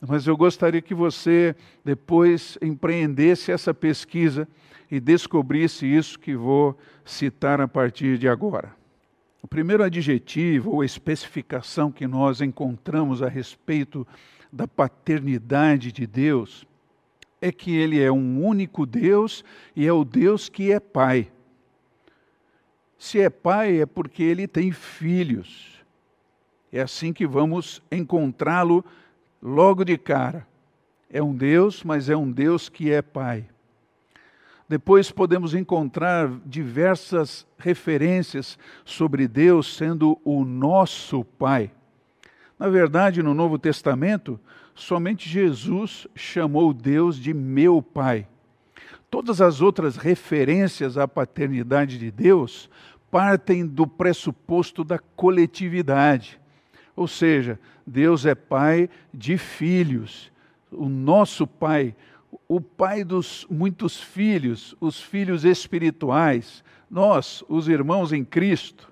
[0.00, 1.54] Mas eu gostaria que você
[1.84, 4.48] depois empreendesse essa pesquisa
[4.90, 8.74] e descobrisse isso que vou citar a partir de agora.
[9.42, 14.06] O primeiro adjetivo ou especificação que nós encontramos a respeito
[14.52, 16.66] da paternidade de Deus
[17.40, 19.44] é que Ele é um único Deus
[19.76, 21.30] e é o Deus que é Pai.
[22.98, 25.78] Se é Pai, é porque Ele tem filhos.
[26.72, 28.84] É assim que vamos encontrá-lo
[29.40, 30.46] logo de cara.
[31.08, 33.48] É um Deus, mas é um Deus que é Pai.
[34.68, 41.70] Depois podemos encontrar diversas referências sobre Deus sendo o nosso Pai.
[42.58, 44.38] Na verdade, no Novo Testamento,
[44.74, 48.28] somente Jesus chamou Deus de meu Pai.
[49.10, 52.68] Todas as outras referências à paternidade de Deus
[53.10, 56.38] partem do pressuposto da coletividade.
[56.94, 60.30] Ou seja, Deus é pai de filhos,
[60.70, 61.94] o nosso pai,
[62.48, 68.90] o pai dos muitos filhos, os filhos espirituais, nós, os irmãos em Cristo.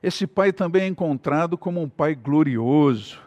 [0.00, 3.20] Esse pai também é encontrado como um pai glorioso,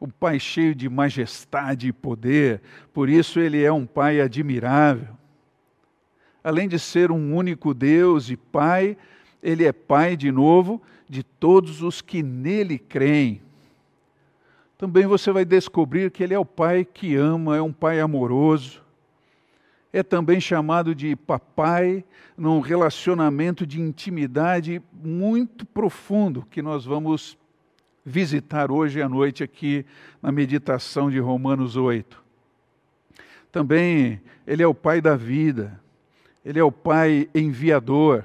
[0.00, 2.62] um pai cheio de majestade e poder,
[2.92, 5.14] por isso ele é um pai admirável.
[6.42, 8.96] Além de ser um único Deus e pai,
[9.42, 13.43] ele é pai de novo de todos os que nele creem.
[14.84, 18.82] Também você vai descobrir que ele é o pai que ama, é um pai amoroso,
[19.90, 22.04] é também chamado de papai,
[22.36, 27.38] num relacionamento de intimidade muito profundo que nós vamos
[28.04, 29.86] visitar hoje à noite aqui
[30.20, 32.22] na meditação de Romanos 8.
[33.50, 35.80] Também ele é o pai da vida,
[36.44, 38.22] ele é o pai enviador,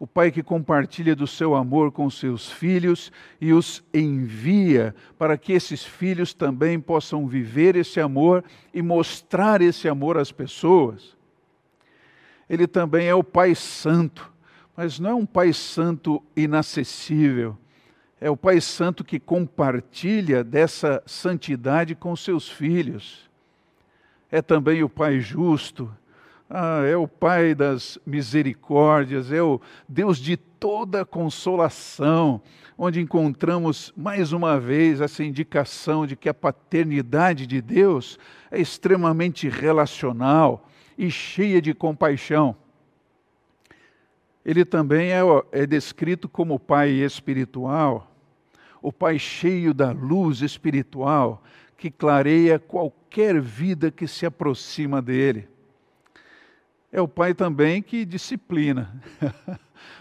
[0.00, 5.52] o pai que compartilha do seu amor com seus filhos e os envia para que
[5.52, 8.42] esses filhos também possam viver esse amor
[8.72, 11.14] e mostrar esse amor às pessoas.
[12.48, 14.32] Ele também é o Pai Santo,
[14.74, 17.58] mas não é um Pai Santo inacessível.
[18.18, 23.28] É o Pai Santo que compartilha dessa santidade com seus filhos.
[24.30, 25.94] É também o Pai justo,
[26.52, 32.42] ah, é o Pai das misericórdias, é o Deus de toda consolação,
[32.76, 38.18] onde encontramos mais uma vez essa indicação de que a paternidade de Deus
[38.50, 42.56] é extremamente relacional e cheia de compaixão.
[44.44, 45.20] Ele também é,
[45.52, 48.12] é descrito como Pai espiritual,
[48.82, 51.44] o Pai cheio da luz espiritual
[51.76, 55.48] que clareia qualquer vida que se aproxima dele
[56.92, 59.00] é o pai também que disciplina,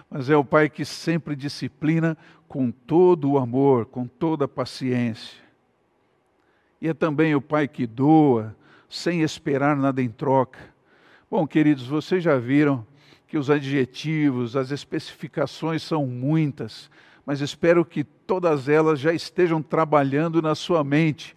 [0.09, 2.17] mas é o pai que sempre disciplina
[2.47, 5.37] com todo o amor, com toda a paciência.
[6.81, 8.55] E é também o pai que doa,
[8.89, 10.59] sem esperar nada em troca.
[11.29, 12.85] Bom, queridos, vocês já viram
[13.27, 16.89] que os adjetivos, as especificações são muitas,
[17.23, 21.35] mas espero que todas elas já estejam trabalhando na sua mente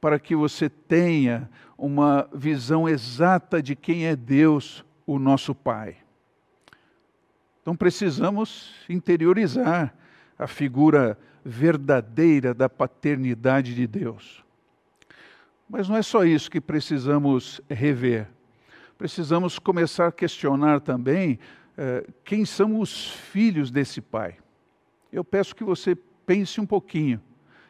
[0.00, 5.96] para que você tenha uma visão exata de quem é Deus, o nosso Pai.
[7.62, 9.94] Então precisamos interiorizar
[10.38, 14.44] a figura verdadeira da paternidade de Deus.
[15.66, 18.28] Mas não é só isso que precisamos rever.
[18.98, 21.38] Precisamos começar a questionar também
[21.76, 24.36] eh, quem são os filhos desse Pai.
[25.10, 25.96] Eu peço que você
[26.26, 27.18] pense um pouquinho.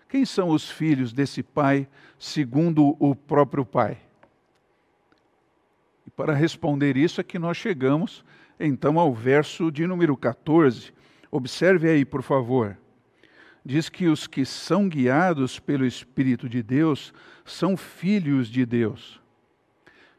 [0.08, 1.86] Quem são os filhos desse pai,
[2.18, 4.07] segundo o próprio pai?
[6.18, 8.24] Para responder isso é que nós chegamos
[8.58, 10.92] então ao verso de número 14.
[11.30, 12.76] Observe aí, por favor.
[13.64, 17.14] Diz que os que são guiados pelo Espírito de Deus
[17.44, 19.20] são filhos de Deus.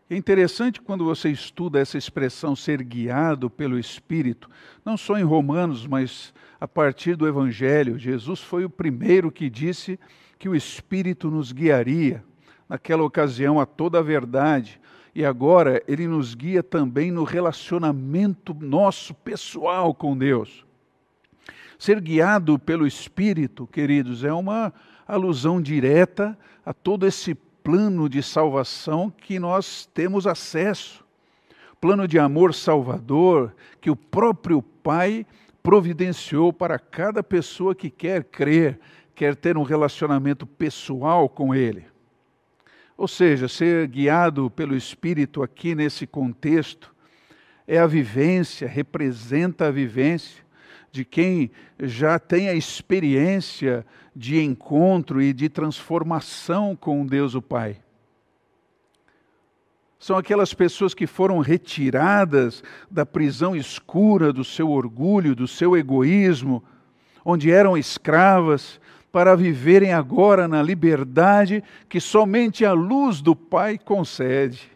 [0.10, 4.50] É interessante quando você estuda essa expressão ser guiado pelo Espírito,
[4.86, 8.00] não só em Romanos, mas a partir do Evangelho.
[8.00, 10.00] Jesus foi o primeiro que disse
[10.38, 12.24] que o Espírito nos guiaria,
[12.70, 14.80] naquela ocasião, a toda a verdade.
[15.14, 20.66] E agora ele nos guia também no relacionamento nosso pessoal com Deus.
[21.78, 24.74] Ser guiado pelo Espírito, queridos, é uma
[25.08, 31.06] alusão direta a todo esse plano de salvação que nós temos acesso.
[31.80, 35.26] Plano de amor salvador que o próprio Pai
[35.64, 38.80] providenciou para cada pessoa que quer crer,
[39.16, 41.86] quer ter um relacionamento pessoal com Ele.
[43.00, 46.94] Ou seja, ser guiado pelo Espírito aqui nesse contexto
[47.66, 50.44] é a vivência, representa a vivência
[50.92, 57.80] de quem já tem a experiência de encontro e de transformação com Deus o Pai.
[59.98, 66.62] São aquelas pessoas que foram retiradas da prisão escura do seu orgulho, do seu egoísmo,
[67.24, 68.78] onde eram escravas,
[69.12, 74.72] para viverem agora na liberdade que somente a luz do Pai concede.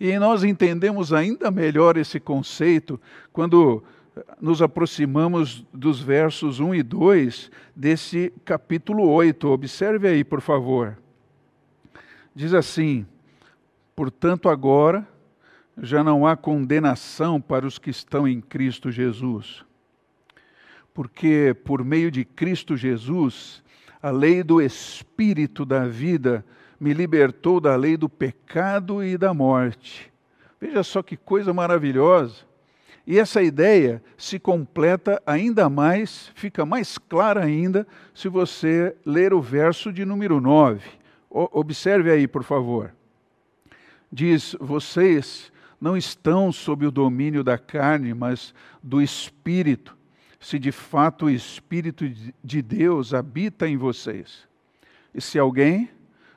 [0.00, 3.00] E nós entendemos ainda melhor esse conceito
[3.32, 3.82] quando
[4.40, 9.48] nos aproximamos dos versos 1 e 2 desse capítulo 8.
[9.48, 10.96] Observe aí, por favor.
[12.34, 13.06] Diz assim:
[13.94, 15.06] Portanto, agora
[15.80, 19.64] já não há condenação para os que estão em Cristo Jesus.
[20.98, 23.62] Porque por meio de Cristo Jesus,
[24.02, 26.44] a lei do Espírito da vida
[26.80, 30.12] me libertou da lei do pecado e da morte.
[30.60, 32.42] Veja só que coisa maravilhosa.
[33.06, 39.40] E essa ideia se completa ainda mais, fica mais clara ainda, se você ler o
[39.40, 40.82] verso de número 9.
[41.30, 42.92] Observe aí, por favor
[44.10, 49.96] diz: Vocês não estão sob o domínio da carne, mas do Espírito,
[50.40, 52.08] se de fato o Espírito
[52.42, 54.46] de Deus habita em vocês.
[55.14, 55.90] E se alguém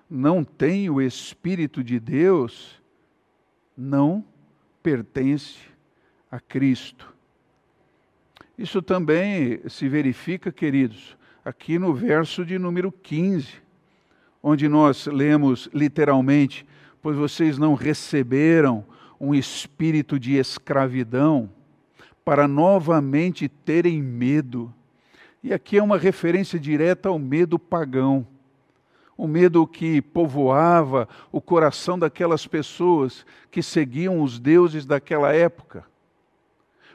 [0.09, 2.81] não tem o Espírito de Deus,
[3.77, 4.25] não
[4.81, 5.59] pertence
[6.29, 7.13] a Cristo.
[8.57, 13.53] Isso também se verifica, queridos, aqui no verso de número 15,
[14.41, 16.65] onde nós lemos literalmente:
[17.01, 18.85] pois vocês não receberam
[19.19, 21.49] um espírito de escravidão
[22.23, 24.73] para novamente terem medo.
[25.43, 28.27] E aqui é uma referência direta ao medo pagão,
[29.17, 35.85] o medo que povoava o coração daquelas pessoas que seguiam os deuses daquela época.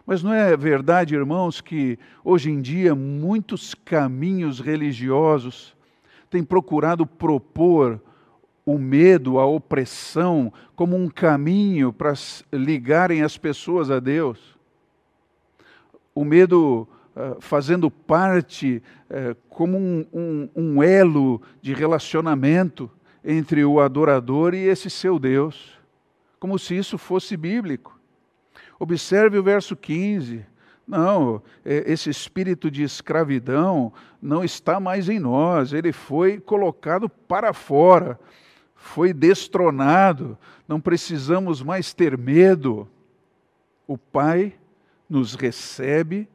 [0.06, 5.76] Mas não é verdade, irmãos, que hoje em dia muitos caminhos religiosos
[6.30, 8.00] têm procurado propor
[8.64, 12.12] o medo, a opressão, como um caminho para
[12.52, 14.55] ligarem as pessoas a Deus.
[16.16, 22.90] O medo uh, fazendo parte uh, como um, um, um elo de relacionamento
[23.24, 25.78] entre o adorador e esse seu Deus,
[26.40, 27.96] como se isso fosse bíblico.
[28.80, 30.44] Observe o verso 15.
[30.88, 37.52] Não, é, esse espírito de escravidão não está mais em nós, ele foi colocado para
[37.52, 38.18] fora
[38.86, 40.38] foi destronado,
[40.68, 42.88] não precisamos mais ter medo.
[43.86, 44.54] O Pai
[45.08, 46.28] nos recebe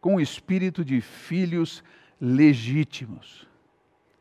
[0.00, 1.82] com o espírito de filhos
[2.20, 3.46] legítimos.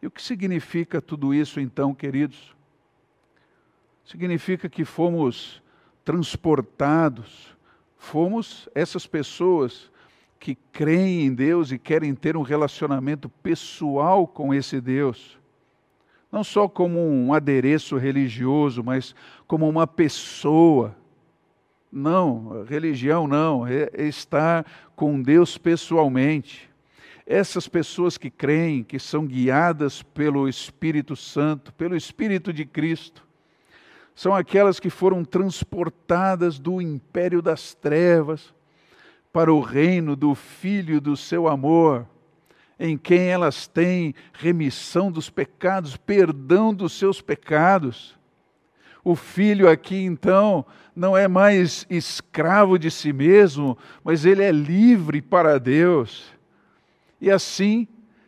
[0.02, 2.56] E o que significa tudo isso então, queridos?
[4.06, 5.62] Significa que fomos
[6.04, 7.56] transportados,
[7.98, 9.92] fomos essas pessoas
[10.40, 15.40] que creem em Deus e querem ter um relacionamento pessoal com esse Deus
[16.32, 19.16] não só como um adereço religioso, mas
[19.48, 20.96] como uma pessoa.
[21.92, 24.66] Não, religião não, é, estar
[24.96, 26.70] com Deus pessoalmente.
[27.26, 33.24] essas pessoas que creem, que são guiadas pelo Espírito Santo, pelo Espírito de Cristo,
[34.16, 38.54] são aquelas que foram transportadas do império das trevas
[39.32, 42.06] para o reino do Filho do seu amor,
[42.78, 48.19] em quem elas têm remissão dos pecados, perdão dos seus pecados.
[49.10, 50.64] O filho aqui, então,
[50.96, 56.32] não é mais escravo de si mesmo, mas ele é livre para Deus.
[57.20, 57.88] E assim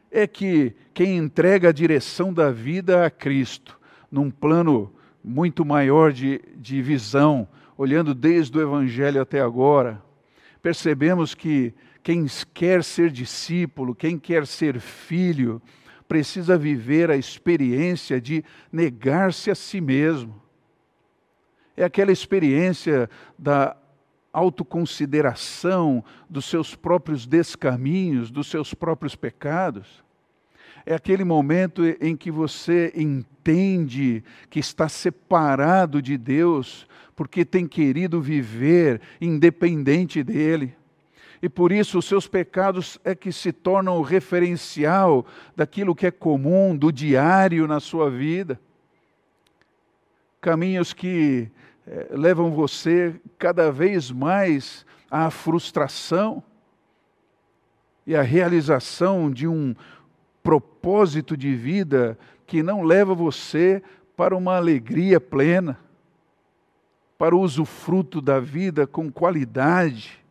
[0.09, 3.79] é que quem entrega a direção da vida a Cristo,
[4.11, 4.91] num plano
[5.23, 10.01] muito maior de, de visão, olhando desde o Evangelho até agora,
[10.63, 12.25] percebemos que quem
[12.55, 15.61] quer ser discípulo, quem quer ser filho,
[16.07, 20.40] precisa viver a experiência de negar-se a si mesmo.
[21.81, 23.09] É aquela experiência
[23.39, 23.75] da
[24.31, 30.03] autoconsideração dos seus próprios descaminhos, dos seus próprios pecados.
[30.85, 38.21] É aquele momento em que você entende que está separado de Deus, porque tem querido
[38.21, 40.75] viver independente dele.
[41.41, 45.25] E por isso os seus pecados é que se tornam o referencial
[45.55, 48.59] daquilo que é comum, do diário na sua vida.
[50.39, 51.49] Caminhos que
[51.87, 56.43] eh, levam você cada vez mais à frustração
[58.05, 59.75] e à realização de um
[60.43, 63.81] propósito de vida que não leva você
[64.15, 65.79] para uma alegria plena,
[67.17, 70.21] para o usufruto da vida com qualidade.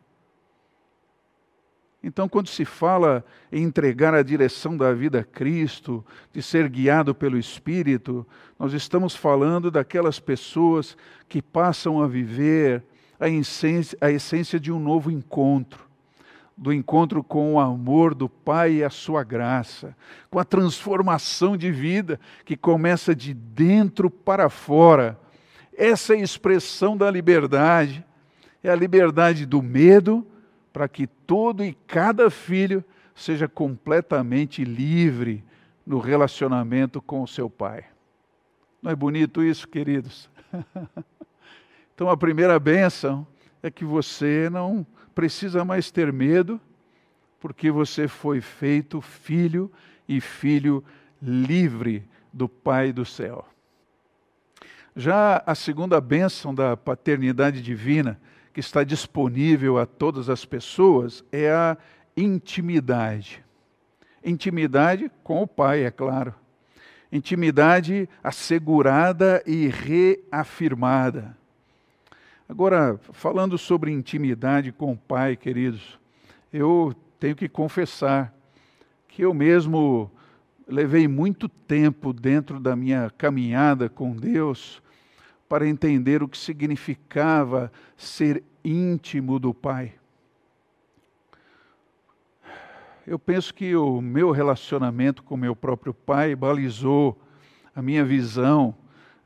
[2.03, 7.13] Então, quando se fala em entregar a direção da vida a Cristo, de ser guiado
[7.13, 8.25] pelo Espírito,
[8.61, 10.95] nós estamos falando daquelas pessoas
[11.27, 12.83] que passam a viver
[13.19, 15.89] a essência, a essência de um novo encontro
[16.55, 19.97] do encontro com o amor do Pai e a sua graça,
[20.29, 25.19] com a transformação de vida que começa de dentro para fora.
[25.75, 28.05] Essa é a expressão da liberdade,
[28.63, 30.23] é a liberdade do medo,
[30.71, 32.85] para que todo e cada filho
[33.15, 35.43] seja completamente livre
[35.83, 37.90] no relacionamento com o seu pai.
[38.81, 40.29] Não é bonito isso, queridos?
[41.93, 43.27] então, a primeira bênção
[43.61, 46.59] é que você não precisa mais ter medo,
[47.39, 49.71] porque você foi feito filho
[50.07, 50.83] e filho
[51.21, 52.03] livre
[52.33, 53.47] do Pai do céu.
[54.95, 58.19] Já a segunda bênção da paternidade divina
[58.53, 61.77] que está disponível a todas as pessoas é a
[62.17, 63.43] intimidade.
[64.23, 66.35] Intimidade com o Pai, é claro.
[67.11, 71.35] Intimidade assegurada e reafirmada.
[72.47, 75.99] Agora, falando sobre intimidade com o Pai, queridos,
[76.51, 78.33] eu tenho que confessar
[79.07, 80.11] que eu mesmo
[80.67, 84.81] levei muito tempo dentro da minha caminhada com Deus
[85.47, 89.93] para entender o que significava ser íntimo do Pai.
[93.05, 97.19] Eu penso que o meu relacionamento com meu próprio Pai balizou
[97.75, 98.75] a minha visão,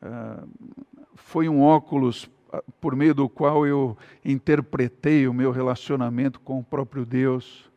[0.01, 0.47] uh,
[1.15, 6.63] foi um óculos ah, por meio do qual eu interpretei o meu relacionamento com o
[6.63, 7.69] próprio Deus.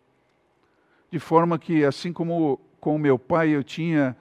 [1.11, 4.17] De forma que, assim como com meu pai eu tinha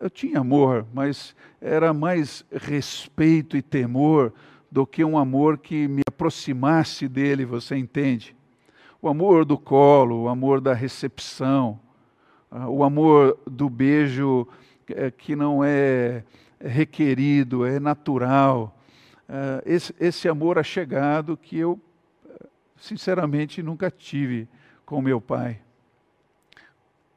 [0.00, 4.32] eu tinha amor, mas era mais respeito e temor
[4.70, 8.36] do que um amor que me aproximasse dele, você entende?
[9.00, 11.78] O amor do colo, o amor da recepção,
[12.50, 14.48] ah, o amor do beijo
[14.88, 16.24] eh, que não é
[16.60, 18.76] requerido, é natural.
[19.28, 21.80] Ah, esse, esse amor achegado que eu,
[22.76, 24.48] sinceramente, nunca tive
[24.84, 25.60] com meu pai.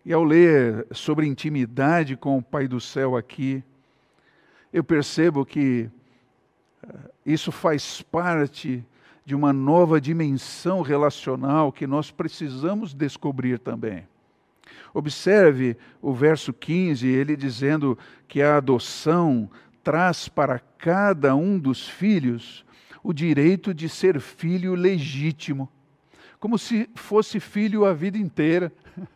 [0.05, 3.63] E ao ler sobre intimidade com o Pai do céu aqui,
[4.71, 5.89] eu percebo que
[6.83, 8.85] eh, isso faz parte
[9.25, 14.07] de uma nova dimensão relacional que nós precisamos descobrir também.
[14.93, 17.97] Observe o verso 15, ele dizendo
[18.27, 19.49] que a adoção
[19.83, 22.65] traz para cada um dos filhos
[23.03, 25.69] o direito de ser filho legítimo,
[26.39, 28.71] como se fosse filho a vida inteira.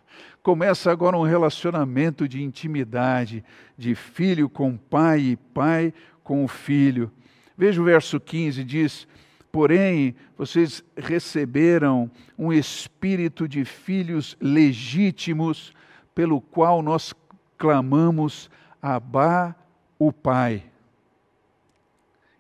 [0.41, 3.43] Começa agora um relacionamento de intimidade,
[3.77, 5.93] de filho com pai e pai
[6.23, 7.11] com o filho.
[7.57, 9.07] Veja o verso 15: diz:
[9.55, 15.73] Porém, vocês receberam um espírito de filhos legítimos,
[16.13, 17.13] pelo qual nós
[17.57, 18.49] clamamos
[18.81, 19.55] Abá,
[19.97, 20.61] o Pai.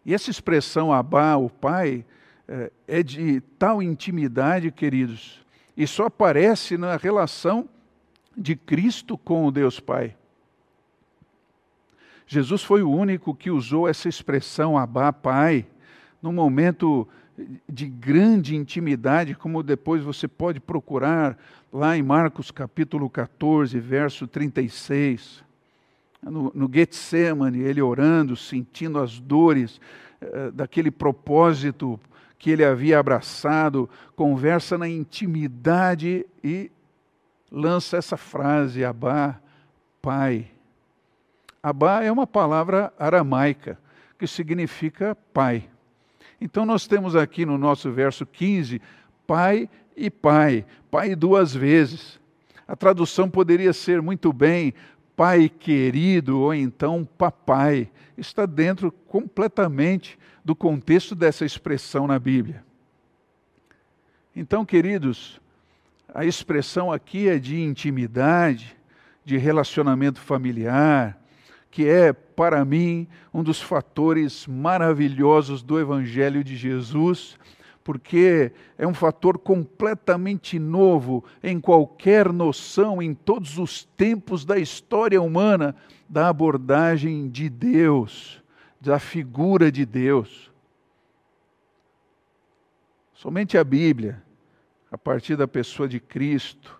[0.05, 2.03] E essa expressão Abá, o Pai,
[2.49, 5.39] eh, é de tal intimidade, queridos,
[5.77, 7.69] e só aparece na relação
[8.35, 10.17] de Cristo com o Deus Pai.
[12.27, 15.65] Jesus foi o único que usou essa expressão Abá Pai
[16.25, 17.07] num momento
[17.69, 21.37] de grande intimidade, como depois você pode procurar
[21.71, 25.43] lá em Marcos capítulo 14, verso 36.
[26.23, 29.79] No, no Getsemane, ele orando, sentindo as dores
[30.19, 31.99] eh, daquele propósito
[32.39, 36.71] que ele havia abraçado, conversa na intimidade e
[37.51, 39.39] lança essa frase, Abá,
[40.01, 40.47] Pai.
[41.61, 43.77] Abá é uma palavra aramaica
[44.17, 45.69] que significa pai.
[46.39, 48.81] Então nós temos aqui no nosso verso 15,
[49.25, 52.19] pai e pai, pai duas vezes.
[52.67, 54.73] A tradução poderia ser muito bem
[55.15, 57.89] pai querido ou então papai.
[58.17, 62.63] Está dentro completamente do contexto dessa expressão na Bíblia.
[64.35, 65.39] Então, queridos,
[66.13, 68.75] a expressão aqui é de intimidade,
[69.23, 71.17] de relacionamento familiar,
[71.71, 77.37] que é, para mim, um dos fatores maravilhosos do Evangelho de Jesus,
[77.83, 85.21] porque é um fator completamente novo em qualquer noção, em todos os tempos da história
[85.21, 85.75] humana,
[86.09, 88.41] da abordagem de Deus,
[88.81, 90.51] da figura de Deus.
[93.13, 94.21] Somente a Bíblia,
[94.91, 96.79] a partir da pessoa de Cristo,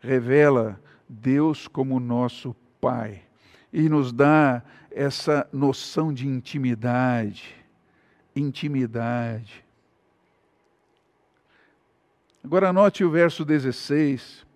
[0.00, 3.25] revela Deus como nosso Pai
[3.72, 7.54] e nos dá essa noção de intimidade.
[8.34, 9.64] Intimidade.
[12.42, 14.46] Agora, note o verso 16,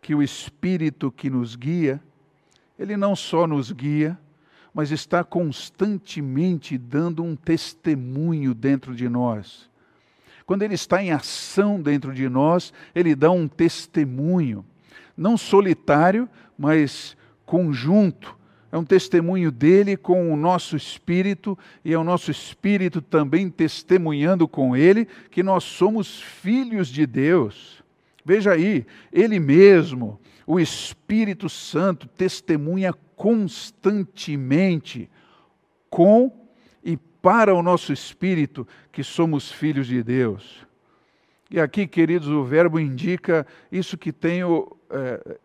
[0.00, 2.00] que o Espírito que nos guia,
[2.78, 4.18] ele não só nos guia,
[4.72, 9.68] mas está constantemente dando um testemunho dentro de nós.
[10.46, 14.64] Quando ele está em ação dentro de nós, ele dá um testemunho,
[15.16, 18.36] não solitário, mas conjunto,
[18.72, 24.48] é um testemunho dele com o nosso espírito, e é o nosso espírito também testemunhando
[24.48, 27.84] com ele que nós somos filhos de Deus.
[28.24, 35.10] Veja aí, ele mesmo, o Espírito Santo, testemunha constantemente
[35.90, 36.32] com
[36.82, 40.66] e para o nosso espírito que somos filhos de Deus.
[41.52, 45.38] E aqui, queridos, o verbo indica isso que tenho é,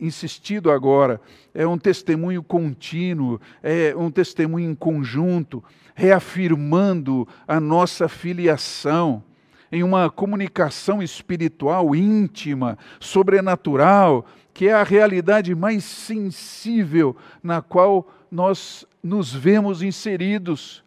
[0.00, 1.20] insistido agora.
[1.52, 5.62] É um testemunho contínuo, é um testemunho em conjunto,
[5.92, 9.24] reafirmando a nossa filiação
[9.72, 18.86] em uma comunicação espiritual íntima, sobrenatural, que é a realidade mais sensível na qual nós
[19.02, 20.83] nos vemos inseridos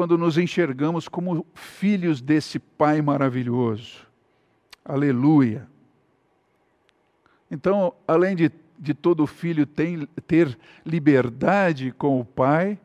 [0.00, 4.06] quando nos enxergamos como filhos desse Pai maravilhoso.
[4.82, 5.68] Aleluia.
[7.50, 12.80] Então, além de, de todo filho tem, ter liberdade com o Pai,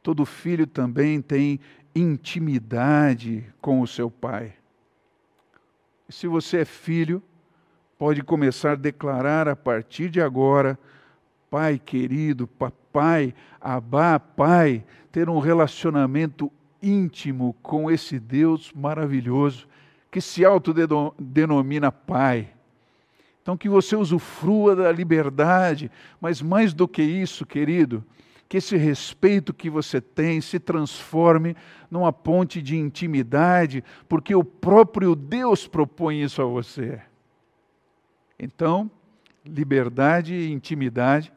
[0.00, 1.58] todo filho também tem
[1.92, 4.54] intimidade com o seu Pai.
[6.08, 7.20] E se você é filho,
[7.98, 10.78] pode começar a declarar a partir de agora:
[11.50, 12.83] Pai querido, papai,
[13.60, 16.50] abá, pai, ter um relacionamento
[16.82, 19.66] íntimo com esse Deus maravilhoso
[20.10, 22.50] que se autodenomina Pai.
[23.42, 25.90] Então, que você usufrua da liberdade,
[26.20, 28.04] mas mais do que isso, querido,
[28.48, 31.56] que esse respeito que você tem se transforme
[31.90, 37.00] numa ponte de intimidade, porque o próprio Deus propõe isso a você.
[38.38, 38.90] Então,
[39.44, 41.32] liberdade e intimidade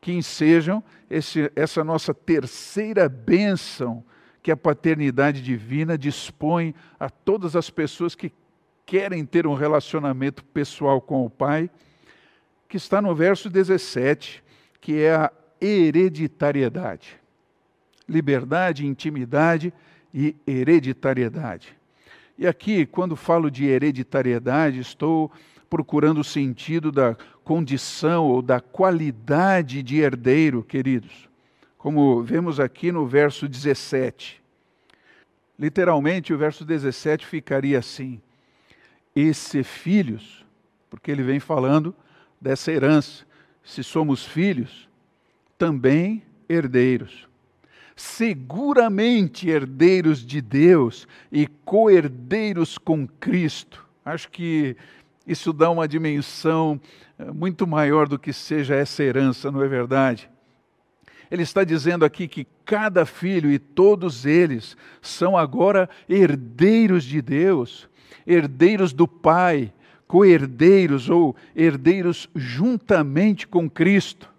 [0.00, 4.04] que ensejam esse, essa nossa terceira bênção
[4.42, 8.32] que a paternidade divina dispõe a todas as pessoas que
[8.86, 11.68] querem ter um relacionamento pessoal com o Pai,
[12.68, 14.42] que está no verso 17,
[14.80, 17.18] que é a hereditariedade.
[18.08, 19.72] Liberdade, intimidade
[20.14, 21.76] e hereditariedade.
[22.38, 25.30] E aqui, quando falo de hereditariedade, estou
[25.68, 31.28] procurando o sentido da condição ou da qualidade de herdeiro, queridos.
[31.76, 34.42] Como vemos aqui no verso 17.
[35.58, 38.20] Literalmente, o verso 17 ficaria assim:
[39.14, 40.44] e se filhos,
[40.88, 41.94] porque ele vem falando
[42.40, 43.26] dessa herança.
[43.64, 44.88] Se somos filhos,
[45.58, 47.28] também herdeiros.
[47.96, 53.84] Seguramente herdeiros de Deus e co-herdeiros com Cristo.
[54.04, 54.76] Acho que
[55.28, 56.80] isso dá uma dimensão
[57.18, 60.30] eh, muito maior do que seja essa herança, não é verdade?
[61.30, 67.86] Ele está dizendo aqui que cada filho e todos eles são agora herdeiros de Deus,
[68.26, 69.70] herdeiros do Pai,
[70.06, 74.32] coerdeiros ou herdeiros juntamente com Cristo.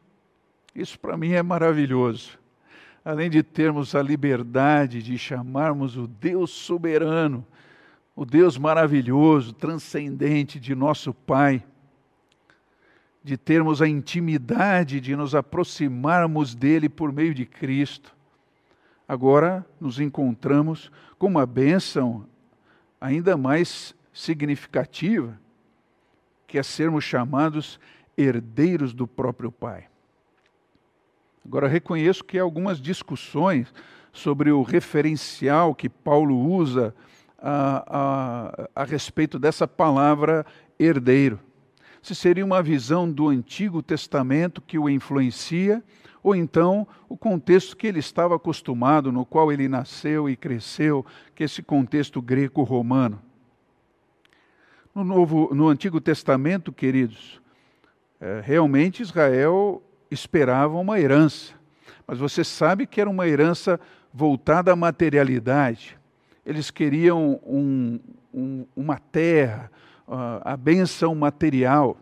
[0.73, 2.39] Isso para mim é maravilhoso.
[3.05, 7.45] Além de termos a liberdade de chamarmos o Deus soberano,
[8.19, 11.63] o Deus maravilhoso, transcendente de nosso Pai,
[13.23, 18.13] de termos a intimidade de nos aproximarmos dele por meio de Cristo.
[19.07, 22.27] Agora nos encontramos com uma bênção
[22.99, 25.39] ainda mais significativa,
[26.45, 27.79] que é sermos chamados
[28.17, 29.87] herdeiros do próprio Pai.
[31.45, 33.73] Agora, reconheço que há algumas discussões
[34.11, 36.93] sobre o referencial que Paulo usa
[37.41, 40.45] a, a, a respeito dessa palavra
[40.77, 41.39] herdeiro.
[42.01, 45.83] Se seria uma visão do Antigo Testamento que o influencia,
[46.23, 51.43] ou então o contexto que ele estava acostumado, no qual ele nasceu e cresceu, que
[51.43, 53.21] é esse contexto greco-romano.
[54.93, 57.41] No, Novo, no Antigo Testamento, queridos,
[58.19, 61.53] é, realmente Israel esperava uma herança,
[62.07, 63.79] mas você sabe que era uma herança
[64.13, 65.98] voltada à materialidade.
[66.49, 67.99] Eles queriam um,
[68.33, 69.71] um, uma terra,
[70.07, 71.95] uh, a benção material,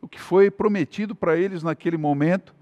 [0.00, 2.54] o que foi prometido para eles naquele momento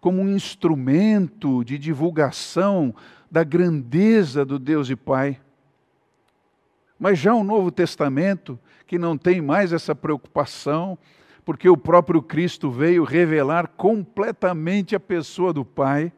[0.00, 2.94] como um instrumento de divulgação
[3.30, 5.38] da grandeza do Deus e Pai.
[6.98, 10.96] Mas já o Novo Testamento, que não tem mais essa preocupação,
[11.44, 16.10] porque o próprio Cristo veio revelar completamente a pessoa do Pai,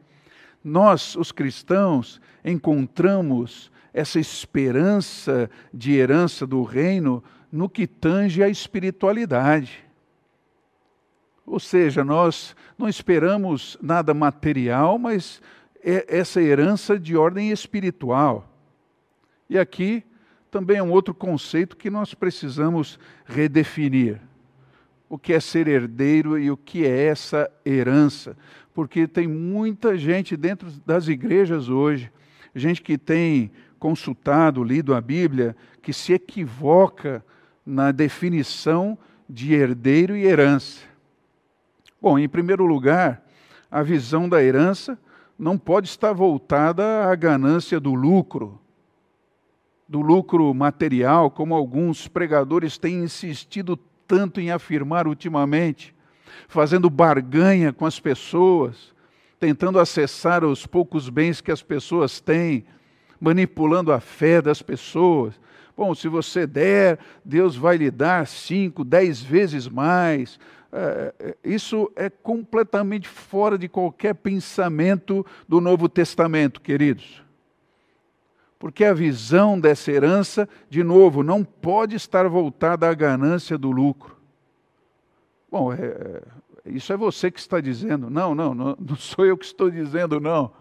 [0.62, 9.84] nós, os cristãos, encontramos essa esperança de herança do reino no que tange à espiritualidade.
[11.44, 15.42] Ou seja, nós não esperamos nada material, mas
[15.82, 18.48] é essa herança de ordem espiritual.
[19.48, 20.04] E aqui
[20.50, 24.20] também é um outro conceito que nós precisamos redefinir.
[25.08, 28.36] O que é ser herdeiro e o que é essa herança?
[28.72, 32.12] Porque tem muita gente dentro das igrejas hoje,
[32.54, 37.24] gente que tem consultado, lido a Bíblia, que se equivoca
[37.64, 38.96] na definição
[39.28, 40.82] de herdeiro e herança.
[42.00, 43.26] Bom, em primeiro lugar,
[43.70, 44.98] a visão da herança
[45.38, 48.60] não pode estar voltada à ganância do lucro,
[49.88, 55.94] do lucro material, como alguns pregadores têm insistido tanto em afirmar ultimamente,
[56.48, 58.94] fazendo barganha com as pessoas,
[59.38, 62.64] tentando acessar os poucos bens que as pessoas têm,
[63.20, 65.38] manipulando a fé das pessoas.
[65.76, 70.38] Bom, se você der, Deus vai lhe dar cinco, dez vezes mais.
[70.72, 77.22] É, é, isso é completamente fora de qualquer pensamento do Novo Testamento, queridos.
[78.58, 84.16] Porque a visão dessa herança, de novo, não pode estar voltada à ganância do lucro.
[85.50, 86.22] Bom, é, é
[86.66, 88.10] isso é você que está dizendo.
[88.10, 90.52] Não, não, não, não sou eu que estou dizendo, não.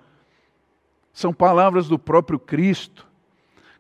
[1.20, 3.06] São palavras do próprio Cristo.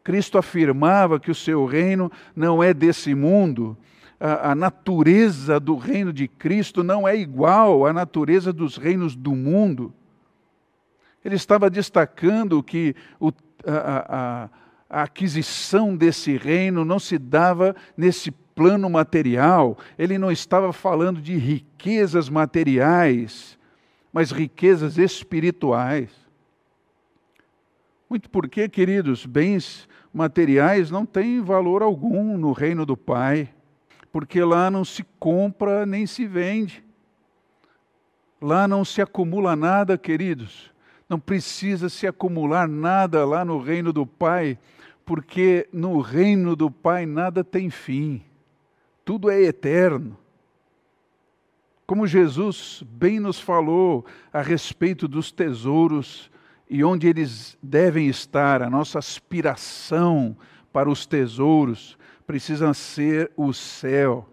[0.03, 3.77] Cristo afirmava que o seu reino não é desse mundo.
[4.19, 9.33] A, a, natureza do reino de Cristo não é igual à natureza dos reinos do
[9.33, 9.93] mundo.
[11.23, 13.31] Ele estava destacando que o,
[13.65, 14.49] a,
[14.89, 21.21] a, a aquisição desse reino não se dava nesse plano material, ele não estava falando
[21.21, 23.57] de riquezas materiais,
[24.11, 26.28] mas riquezas espirituais.
[28.09, 33.53] Muito porque, queridos, bens materiais não têm valor algum no reino do Pai,
[34.11, 36.83] porque lá não se compra nem se vende.
[38.41, 40.73] Lá não se acumula nada, queridos.
[41.07, 44.57] Não precisa se acumular nada lá no reino do Pai,
[45.05, 48.23] porque no reino do Pai nada tem fim.
[49.05, 50.17] Tudo é eterno.
[51.85, 54.03] Como Jesus bem nos falou
[54.33, 56.31] a respeito dos tesouros
[56.69, 60.37] e onde eles devem estar, a nossa aspiração
[60.71, 61.97] para os tesouros
[62.27, 64.29] precisa ser o céu.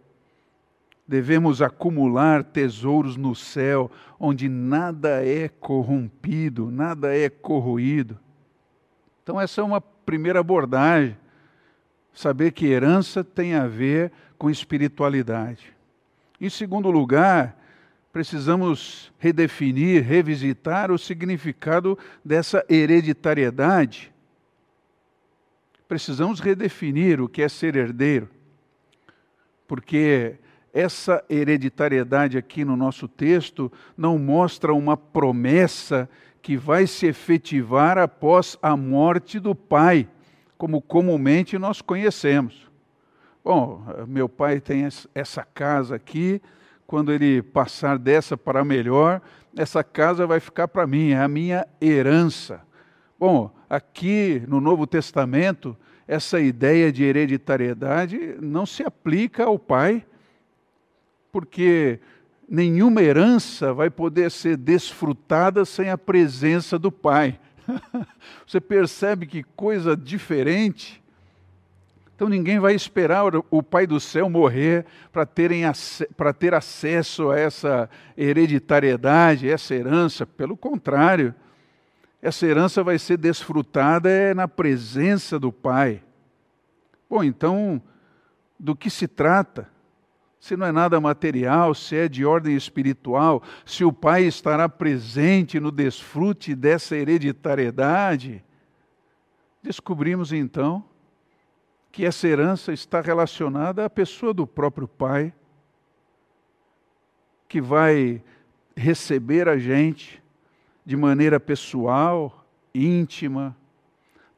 [1.08, 8.18] Devemos acumular tesouros no céu, onde nada é corrompido, nada é corroído.
[9.22, 11.16] Então, essa é uma primeira abordagem.
[12.12, 15.74] Saber que herança tem a ver com espiritualidade.
[16.40, 17.56] Em segundo lugar,
[18.16, 24.10] precisamos redefinir, revisitar o significado dessa hereditariedade.
[25.86, 28.26] Precisamos redefinir o que é ser herdeiro,
[29.68, 30.36] porque
[30.72, 36.08] essa hereditariedade aqui no nosso texto não mostra uma promessa
[36.40, 40.08] que vai se efetivar após a morte do pai,
[40.56, 42.66] como comumente nós conhecemos.
[43.44, 46.40] Bom, meu pai tem essa casa aqui,
[46.86, 49.20] quando ele passar dessa para melhor,
[49.56, 52.60] essa casa vai ficar para mim, é a minha herança.
[53.18, 55.76] Bom, aqui no Novo Testamento,
[56.06, 60.06] essa ideia de hereditariedade não se aplica ao pai,
[61.32, 61.98] porque
[62.48, 67.40] nenhuma herança vai poder ser desfrutada sem a presença do pai.
[68.46, 71.02] Você percebe que coisa diferente?
[72.16, 75.26] Então ninguém vai esperar o Pai do céu morrer para
[76.32, 80.24] ter acesso a essa hereditariedade, essa herança.
[80.24, 81.34] Pelo contrário,
[82.22, 86.02] essa herança vai ser desfrutada é na presença do Pai.
[87.08, 87.82] Bom, então,
[88.58, 89.68] do que se trata?
[90.40, 95.60] Se não é nada material, se é de ordem espiritual, se o Pai estará presente
[95.60, 98.42] no desfrute dessa hereditariedade,
[99.62, 100.82] descobrimos então
[101.96, 105.32] que essa herança está relacionada à pessoa do próprio Pai,
[107.48, 108.22] que vai
[108.76, 110.22] receber a gente
[110.84, 113.56] de maneira pessoal, íntima,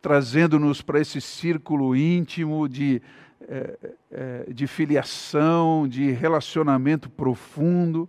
[0.00, 3.02] trazendo-nos para esse círculo íntimo de,
[3.48, 3.78] é,
[4.12, 8.08] é, de filiação, de relacionamento profundo.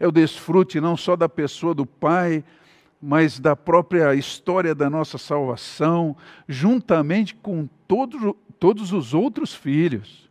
[0.00, 2.42] É o desfrute não só da pessoa do Pai,
[3.02, 6.16] mas da própria história da nossa salvação,
[6.48, 10.28] juntamente com todos, todos os outros filhos.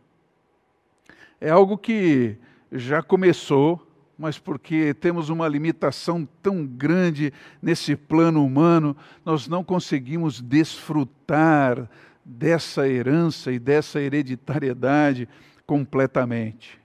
[1.40, 2.36] É algo que
[2.72, 3.86] já começou,
[4.18, 11.88] mas porque temos uma limitação tão grande nesse plano humano, nós não conseguimos desfrutar
[12.24, 15.28] dessa herança e dessa hereditariedade
[15.66, 16.80] completamente.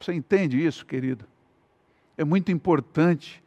[0.00, 1.26] Você entende isso, querido?
[2.16, 3.42] É muito importante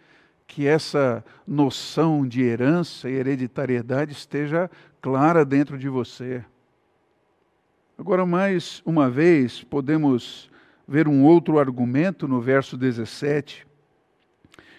[0.45, 4.69] que essa noção de herança e hereditariedade esteja
[5.01, 6.43] clara dentro de você.
[7.99, 10.51] Agora, mais uma vez, podemos
[10.87, 13.65] ver um outro argumento no verso 17,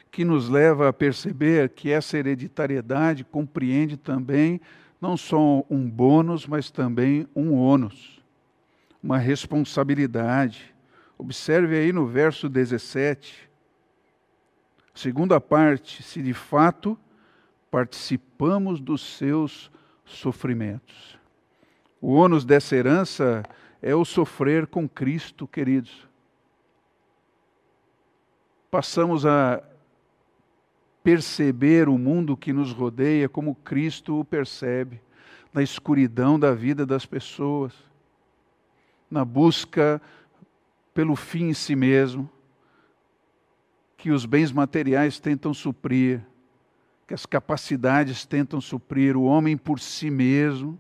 [0.09, 4.61] que nos leva a perceber que essa hereditariedade compreende também
[5.01, 8.23] não só um bônus, mas também um ônus,
[9.03, 10.73] uma responsabilidade.
[11.19, 13.51] Observe aí no verso 17,
[14.95, 16.97] segunda parte, se de fato
[17.69, 19.73] participamos dos seus
[20.05, 21.18] sofrimentos.
[22.01, 23.43] O ônus dessa herança
[23.83, 26.07] é o sofrer com Cristo, queridos.
[28.71, 29.63] Passamos a
[31.03, 35.01] perceber o mundo que nos rodeia como Cristo o percebe,
[35.53, 37.73] na escuridão da vida das pessoas,
[39.11, 40.01] na busca
[40.93, 42.31] pelo fim em si mesmo,
[43.97, 46.21] que os bens materiais tentam suprir,
[47.07, 50.79] que as capacidades tentam suprir, o homem por si mesmo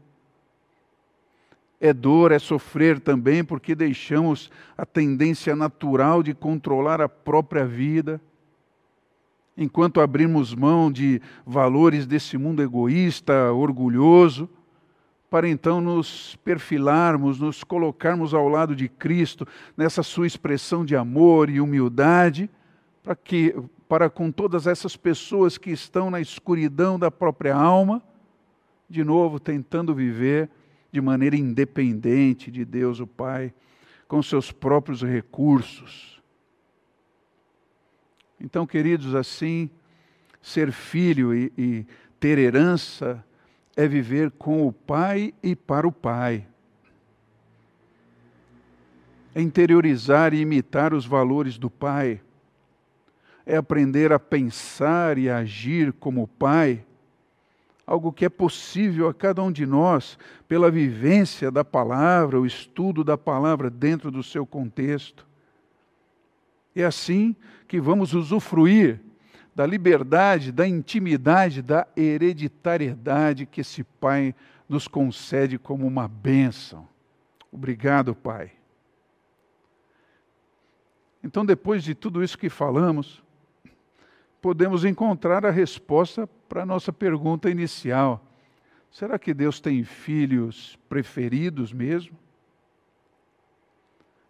[1.80, 8.20] é dor, é sofrer também, porque deixamos a tendência natural de controlar a própria vida,
[9.56, 14.48] enquanto abrimos mão de valores desse mundo egoísta, orgulhoso,
[15.30, 21.50] para então nos perfilarmos, nos colocarmos ao lado de Cristo, nessa sua expressão de amor
[21.50, 22.48] e humildade,
[23.02, 23.54] para que
[23.88, 28.02] para com todas essas pessoas que estão na escuridão da própria alma,
[28.88, 30.50] de novo tentando viver
[30.91, 33.53] de maneira independente de Deus o Pai,
[34.07, 36.22] com seus próprios recursos.
[38.41, 39.68] Então, queridos, assim,
[40.41, 41.86] ser filho e, e
[42.18, 43.24] ter herança
[43.76, 46.47] é viver com o Pai e para o Pai.
[49.34, 52.20] É interiorizar e imitar os valores do Pai.
[53.45, 56.84] É aprender a pensar e agir como o Pai
[57.89, 63.03] algo que é possível a cada um de nós pela vivência da palavra, o estudo
[63.03, 65.26] da palavra dentro do seu contexto.
[66.76, 67.34] É assim
[67.66, 69.01] que vamos usufruir
[69.55, 74.34] da liberdade, da intimidade, da hereditariedade que esse Pai
[74.68, 76.86] nos concede como uma bênção.
[77.51, 78.53] Obrigado, Pai.
[81.24, 83.22] Então, depois de tudo isso que falamos,
[84.41, 88.24] podemos encontrar a resposta para a nossa pergunta inicial.
[88.91, 92.16] Será que Deus tem filhos preferidos mesmo?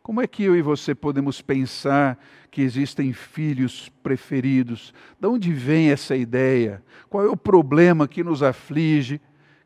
[0.02, 2.18] Como é que eu e você podemos pensar
[2.50, 4.94] que existem filhos preferidos?
[5.20, 6.82] De onde vem essa ideia?
[7.10, 9.20] Qual é o problema que nos aflige,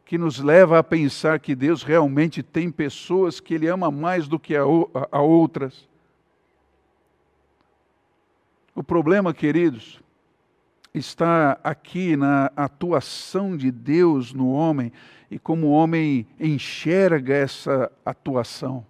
[0.05, 4.36] que nos leva a pensar que Deus realmente tem pessoas que Ele ama mais do
[4.36, 4.62] que a,
[5.12, 5.88] a outras?
[8.74, 10.01] O problema, queridos,
[10.95, 14.93] está aqui na atuação de Deus no homem
[15.30, 18.84] e como o homem enxerga essa atuação.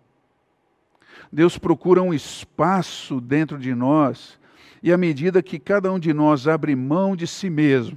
[1.32, 4.38] Deus procura um espaço dentro de nós,
[4.82, 7.96] e à medida que cada um de nós abre mão de si mesmo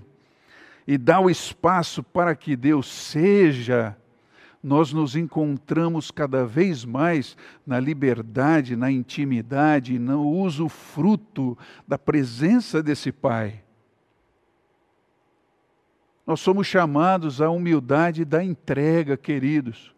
[0.88, 3.97] e dá o espaço para que Deus seja,
[4.62, 7.36] nós nos encontramos cada vez mais
[7.66, 13.64] na liberdade, na intimidade, no uso fruto da presença desse Pai.
[16.26, 19.93] Nós somos chamados à humildade da entrega, queridos.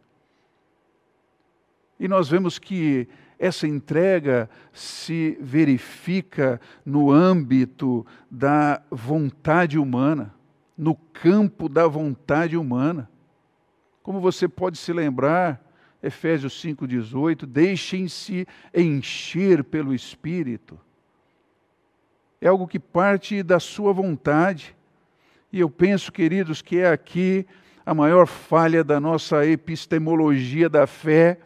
[2.00, 3.08] E nós vemos que
[3.40, 10.34] essa entrega se verifica no âmbito da vontade humana,
[10.78, 13.10] no campo da vontade humana.
[14.04, 15.62] Como você pode se lembrar,
[16.02, 20.80] Efésios 5,18: deixem-se encher pelo Espírito.
[22.40, 24.77] É algo que parte da sua vontade.
[25.58, 27.44] E eu penso, queridos, que é aqui
[27.84, 31.40] a maior falha da nossa epistemologia da fé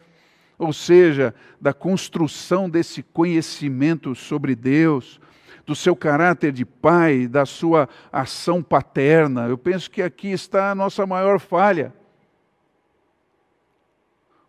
[0.58, 5.18] ou seja, da construção desse conhecimento sobre Deus,
[5.64, 9.48] do seu caráter de pai, da sua ação paterna.
[9.48, 11.90] Eu penso que aqui está a nossa maior falha.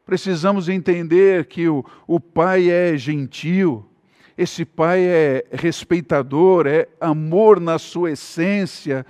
[0.06, 3.90] Precisamos entender que o, o pai é gentil,
[4.38, 9.06] esse pai é respeitador, é amor na sua essência,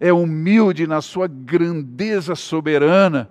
[0.00, 3.30] é humilde na sua grandeza soberana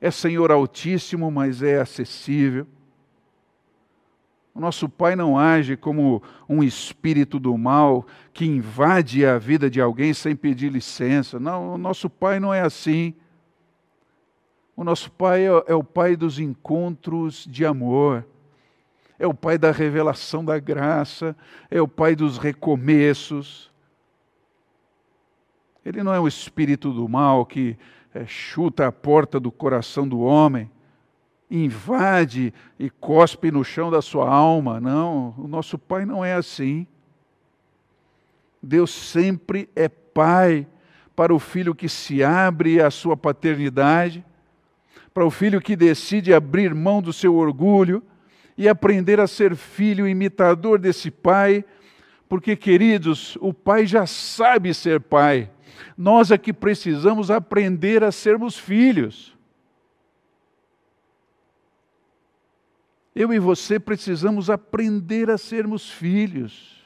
[0.00, 2.66] é Senhor Altíssimo, mas é acessível.
[4.54, 9.80] O nosso Pai não age como um espírito do mal que invade a vida de
[9.80, 11.38] alguém sem pedir licença.
[11.38, 13.14] Não, o nosso Pai não é assim.
[14.74, 18.26] O nosso Pai é, é o Pai dos encontros de amor,
[19.18, 21.36] é o Pai da revelação da graça,
[21.70, 23.69] é o Pai dos recomeços.
[25.84, 27.76] Ele não é o espírito do mal que
[28.14, 30.70] é, chuta a porta do coração do homem,
[31.50, 34.80] invade e cospe no chão da sua alma.
[34.80, 36.86] Não, o nosso Pai não é assim.
[38.62, 40.66] Deus sempre é Pai
[41.16, 44.24] para o filho que se abre à sua paternidade,
[45.12, 48.02] para o filho que decide abrir mão do seu orgulho
[48.56, 51.64] e aprender a ser filho imitador desse Pai,
[52.28, 55.50] porque, queridos, o Pai já sabe ser Pai.
[55.96, 59.36] Nós é que precisamos aprender a sermos filhos.
[63.14, 66.80] Eu e você precisamos aprender a sermos filhos.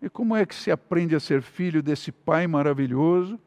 [0.00, 3.38] E como é que se aprende a ser filho desse Pai maravilhoso?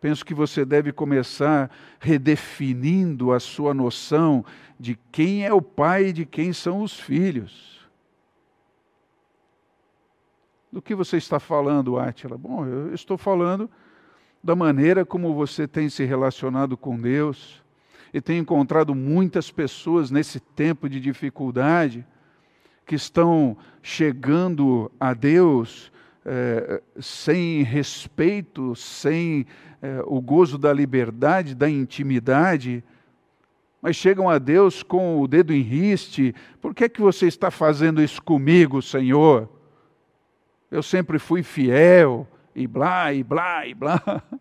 [0.00, 1.70] Penso que você deve começar
[2.00, 4.44] redefinindo a sua noção
[4.78, 7.81] de quem é o pai e de quem são os filhos.
[10.72, 12.38] Do que você está falando, Átila?
[12.38, 13.68] Bom, eu estou falando
[14.42, 17.62] da maneira como você tem se relacionado com Deus
[18.12, 22.06] e tem encontrado muitas pessoas nesse tempo de dificuldade
[22.86, 25.92] que estão chegando a Deus
[26.24, 29.44] é, sem respeito, sem
[29.82, 32.82] é, o gozo da liberdade, da intimidade,
[33.82, 37.50] mas chegam a Deus com o dedo em riste: por que é que você está
[37.50, 39.60] fazendo isso comigo, Senhor?
[40.72, 44.00] Eu sempre fui fiel, e blá, e blá, e blá.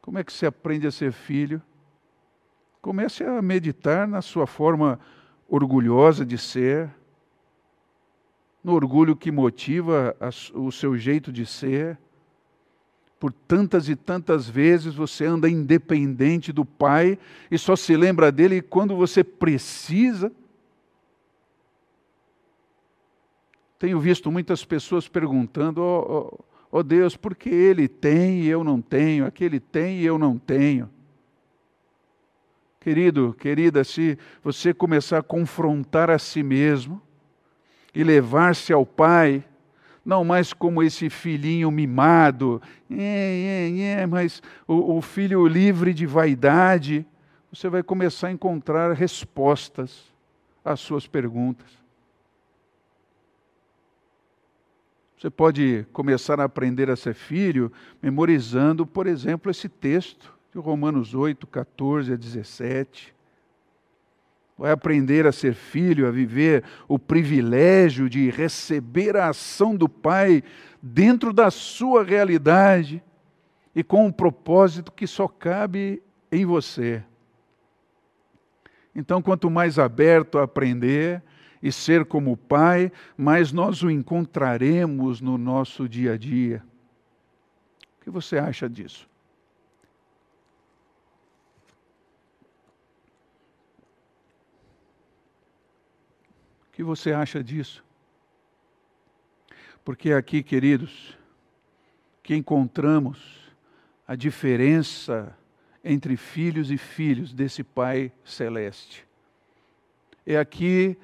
[0.00, 1.60] Como é que se aprende a ser filho?
[2.80, 5.00] Comece a meditar na sua forma
[5.48, 6.88] orgulhosa de ser,
[8.62, 10.16] no orgulho que motiva
[10.54, 11.98] o seu jeito de ser.
[13.18, 17.18] Por tantas e tantas vezes você anda independente do Pai
[17.50, 20.32] e só se lembra dele quando você precisa.
[23.82, 28.62] Tenho visto muitas pessoas perguntando: oh, oh, oh Deus, por que ele tem e eu
[28.62, 29.26] não tenho?
[29.26, 30.88] Aquele tem e eu não tenho.
[32.78, 37.02] Querido, querida, se você começar a confrontar a si mesmo
[37.92, 39.44] e levar-se ao Pai,
[40.04, 46.06] não mais como esse filhinho mimado, é, é, é, mas o, o filho livre de
[46.06, 47.04] vaidade,
[47.52, 50.04] você vai começar a encontrar respostas
[50.64, 51.81] às suas perguntas.
[55.22, 57.70] Você pode começar a aprender a ser filho
[58.02, 63.14] memorizando, por exemplo, esse texto de Romanos 8, 14 a 17.
[64.58, 70.42] Vai aprender a ser filho, a viver o privilégio de receber a ação do Pai
[70.82, 73.00] dentro da sua realidade
[73.76, 77.00] e com um propósito que só cabe em você.
[78.92, 81.22] Então, quanto mais aberto a aprender,
[81.62, 86.62] e ser como o Pai, mais nós o encontraremos no nosso dia a dia.
[88.00, 89.08] O que você acha disso?
[96.66, 97.84] O que você acha disso?
[99.84, 101.16] Porque aqui, queridos,
[102.22, 103.52] que encontramos
[104.06, 105.36] a diferença
[105.84, 109.06] entre filhos e filhos desse Pai Celeste.
[110.24, 110.96] É aqui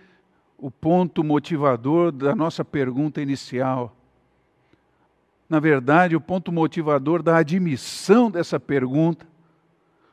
[0.59, 3.97] o ponto motivador da nossa pergunta inicial.
[5.49, 9.27] Na verdade, o ponto motivador da admissão dessa pergunta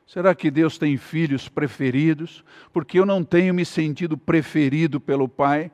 [0.08, 2.44] Será que Deus tem filhos preferidos?
[2.72, 5.72] Porque eu não tenho me sentido preferido pelo Pai?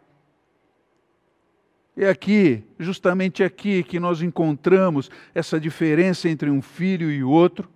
[1.98, 7.70] É aqui, justamente aqui, que nós encontramos essa diferença entre um filho e outro.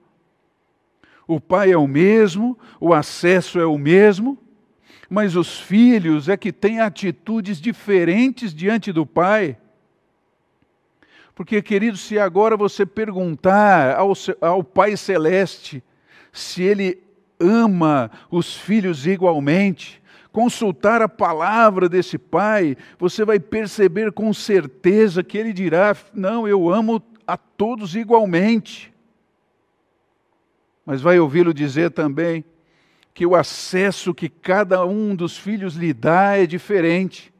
[1.27, 4.37] O pai é o mesmo, o acesso é o mesmo,
[5.09, 9.57] mas os filhos é que têm atitudes diferentes diante do pai.
[11.33, 15.83] Porque, querido, se agora você perguntar ao, ao Pai Celeste,
[16.31, 17.03] se ele
[17.39, 20.01] ama os filhos igualmente,
[20.31, 26.69] consultar a palavra desse pai, você vai perceber com certeza que ele dirá: Não, eu
[26.69, 28.93] amo a todos igualmente.
[30.85, 32.45] Mas vai ouvi-lo dizer também
[33.15, 37.33] que o acesso que cada um dos filhos lhe dá é diferente.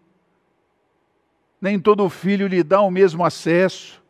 [1.59, 4.01] Nem todo filho lhe dá o mesmo acesso,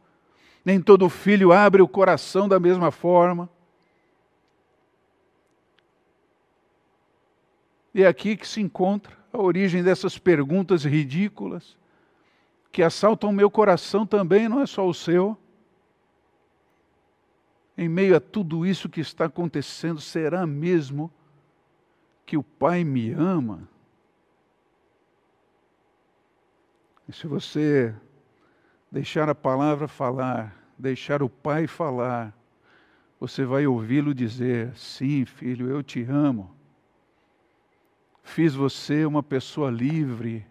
[0.63, 3.49] nem todo filho abre o coração da mesma forma.
[7.95, 11.75] E é aqui que se encontra a origem dessas perguntas ridículas
[12.71, 15.35] que assaltam meu coração também, não é só o seu.
[17.75, 21.11] Em meio a tudo isso que está acontecendo, será mesmo
[22.26, 23.68] que o Pai me ama?
[27.07, 27.93] E se você
[28.91, 32.35] deixar a palavra falar, deixar o Pai falar,
[33.19, 36.56] você vai ouvi-lo dizer: Sim, filho, eu te amo.
[38.23, 40.45] Fiz você uma pessoa livre,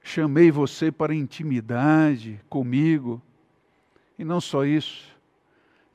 [0.00, 3.20] chamei você para intimidade comigo,
[4.16, 5.18] e não só isso,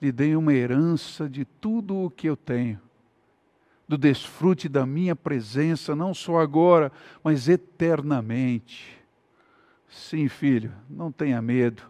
[0.02, 2.82] lhe dei uma herança de tudo o que eu tenho,
[3.88, 6.92] do desfrute da minha presença, não só agora,
[7.24, 8.98] mas eternamente.
[9.88, 11.84] Sim, filho, não tenha medo.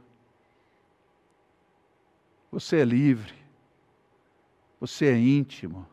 [2.52, 3.34] Você é livre,
[4.80, 5.86] você é íntimo,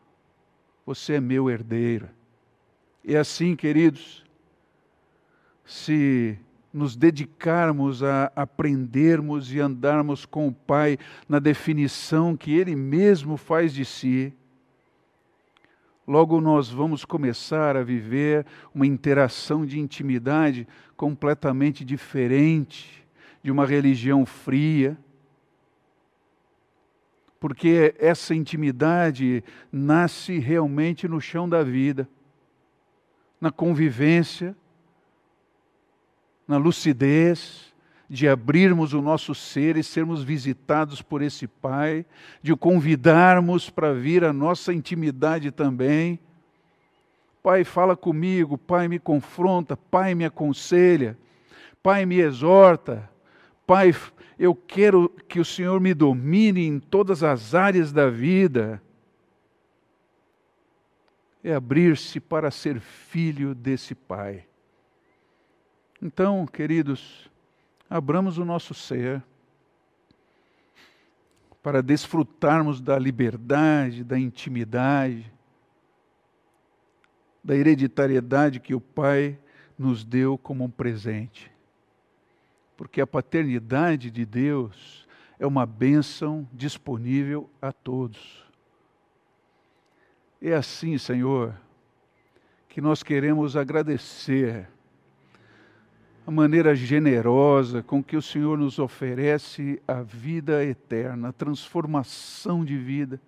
[0.85, 2.09] você é meu herdeiro.
[3.03, 4.23] E assim, queridos,
[5.65, 6.37] se
[6.73, 10.97] nos dedicarmos a aprendermos e andarmos com o Pai
[11.27, 14.33] na definição que Ele mesmo faz de si,
[16.07, 23.05] logo nós vamos começar a viver uma interação de intimidade completamente diferente
[23.41, 24.97] de uma religião fria,
[27.39, 32.07] porque essa intimidade nasce realmente no chão da vida
[33.43, 34.55] na convivência,
[36.47, 37.72] na lucidez,
[38.13, 42.05] de abrirmos o nosso ser e sermos visitados por esse Pai,
[42.43, 46.19] de o convidarmos para vir a nossa intimidade também.
[47.41, 51.17] Pai, fala comigo, Pai, me confronta, Pai, me aconselha,
[51.81, 53.09] Pai, me exorta,
[53.65, 53.95] Pai,
[54.37, 58.79] eu quero que o Senhor me domine em todas as áreas da vida
[61.43, 64.45] é abrir-se para ser filho desse Pai.
[65.99, 67.32] Então, queridos,
[67.89, 69.23] abramos o nosso ser
[71.61, 75.31] para desfrutarmos da liberdade, da intimidade,
[77.41, 79.39] da hereditariedade que o Pai
[79.77, 81.51] nos deu como um presente.
[82.75, 85.07] Porque a paternidade de Deus
[85.39, 88.43] é uma bênção disponível a todos.
[90.41, 91.55] É assim, Senhor,
[92.67, 94.67] que nós queremos agradecer
[96.25, 102.77] a maneira generosa com que o Senhor nos oferece a vida eterna, a transformação de
[102.77, 103.19] vida,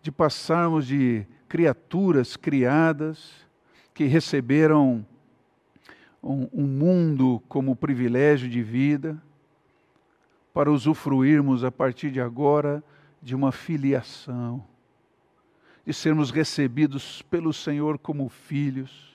[0.00, 3.46] de passarmos de criaturas criadas
[3.92, 5.04] que receberam
[6.22, 9.20] um, um mundo como privilégio de vida,
[10.52, 12.82] para usufruirmos a partir de agora
[13.22, 14.64] de uma filiação
[15.84, 19.09] de sermos recebidos pelo Senhor como filhos,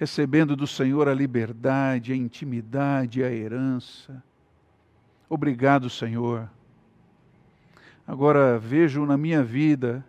[0.00, 4.24] recebendo do Senhor a liberdade, a intimidade, a herança.
[5.28, 6.48] Obrigado, Senhor.
[8.06, 10.02] Agora vejo na minha vida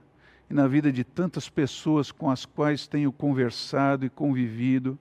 [0.49, 4.97] e na vida de tantas pessoas com as quais tenho conversado e convivido.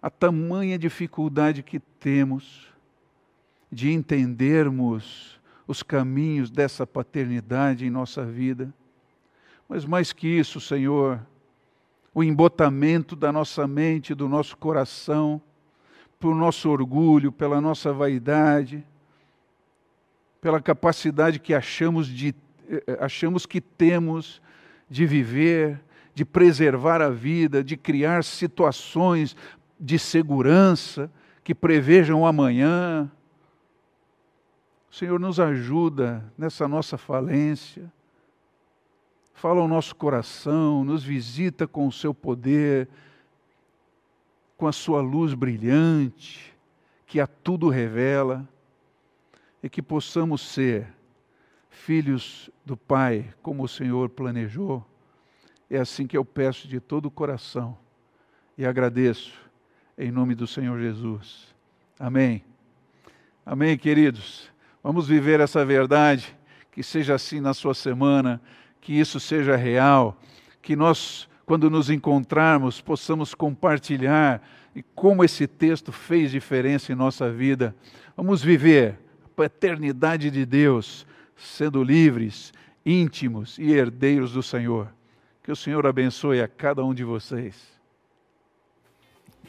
[0.00, 2.72] A tamanha dificuldade que temos
[3.70, 5.38] de entendermos
[5.68, 8.72] os caminhos dessa paternidade em nossa vida.
[9.68, 11.20] Mas mais que isso, Senhor,
[12.16, 15.38] o embotamento da nossa mente, do nosso coração,
[16.18, 18.82] por nosso orgulho, pela nossa vaidade,
[20.40, 22.34] pela capacidade que achamos, de,
[22.70, 24.40] eh, eh, achamos que temos
[24.88, 25.78] de viver,
[26.14, 29.36] de preservar a vida, de criar situações
[29.78, 31.12] de segurança
[31.44, 33.12] que prevejam o amanhã.
[34.90, 37.92] O Senhor nos ajuda nessa nossa falência
[39.36, 42.88] fala ao nosso coração, nos visita com o seu poder,
[44.56, 46.56] com a sua luz brilhante,
[47.06, 48.48] que a tudo revela,
[49.62, 50.88] e que possamos ser
[51.68, 54.84] filhos do Pai, como o Senhor planejou.
[55.68, 57.76] É assim que eu peço de todo o coração
[58.56, 59.34] e agradeço
[59.98, 61.54] em nome do Senhor Jesus.
[61.98, 62.42] Amém.
[63.44, 64.50] Amém, queridos.
[64.82, 66.34] Vamos viver essa verdade,
[66.72, 68.40] que seja assim na sua semana
[68.80, 70.16] que isso seja real,
[70.62, 74.42] que nós, quando nos encontrarmos, possamos compartilhar
[74.74, 77.74] e como esse texto fez diferença em nossa vida.
[78.16, 82.52] Vamos viver a paternidade de Deus, sendo livres,
[82.84, 84.88] íntimos e herdeiros do Senhor.
[85.42, 87.54] Que o Senhor abençoe a cada um de vocês.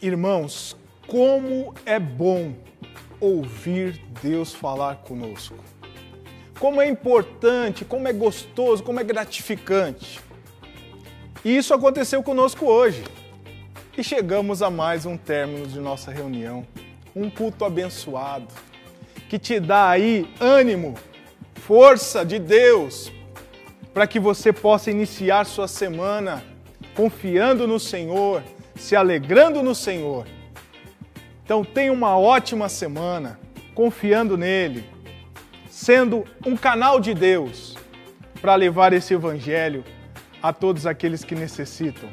[0.01, 0.77] Irmãos,
[1.07, 2.55] como é bom
[3.19, 5.55] ouvir Deus falar conosco
[6.59, 10.19] como é importante, como é gostoso, como é gratificante.
[11.45, 13.03] E isso aconteceu conosco hoje.
[13.97, 16.65] E chegamos a mais um término de nossa reunião.
[17.15, 18.47] Um culto abençoado,
[19.29, 20.95] que te dá aí ânimo,
[21.55, 23.11] força de Deus,
[23.93, 26.43] para que você possa iniciar sua semana
[26.95, 28.43] confiando no Senhor,
[28.75, 30.27] se alegrando no Senhor.
[31.43, 33.39] Então tenha uma ótima semana,
[33.73, 34.96] confiando nele
[35.77, 37.77] sendo um canal de Deus
[38.41, 39.83] para levar esse evangelho
[40.41, 42.09] a todos aqueles que necessitam.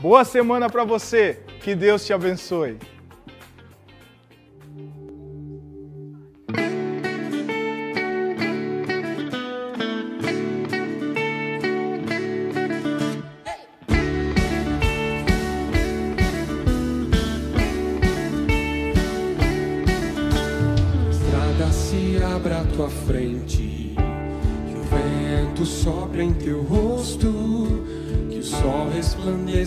[0.00, 2.78] Boa semana para você, que Deus te abençoe.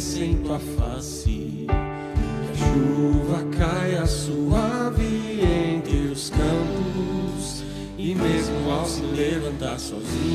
[0.05, 7.63] resplandece em tua face, que a chuva caia suave entre os campos,
[7.97, 10.34] e mesmo ao se levantar sozinho.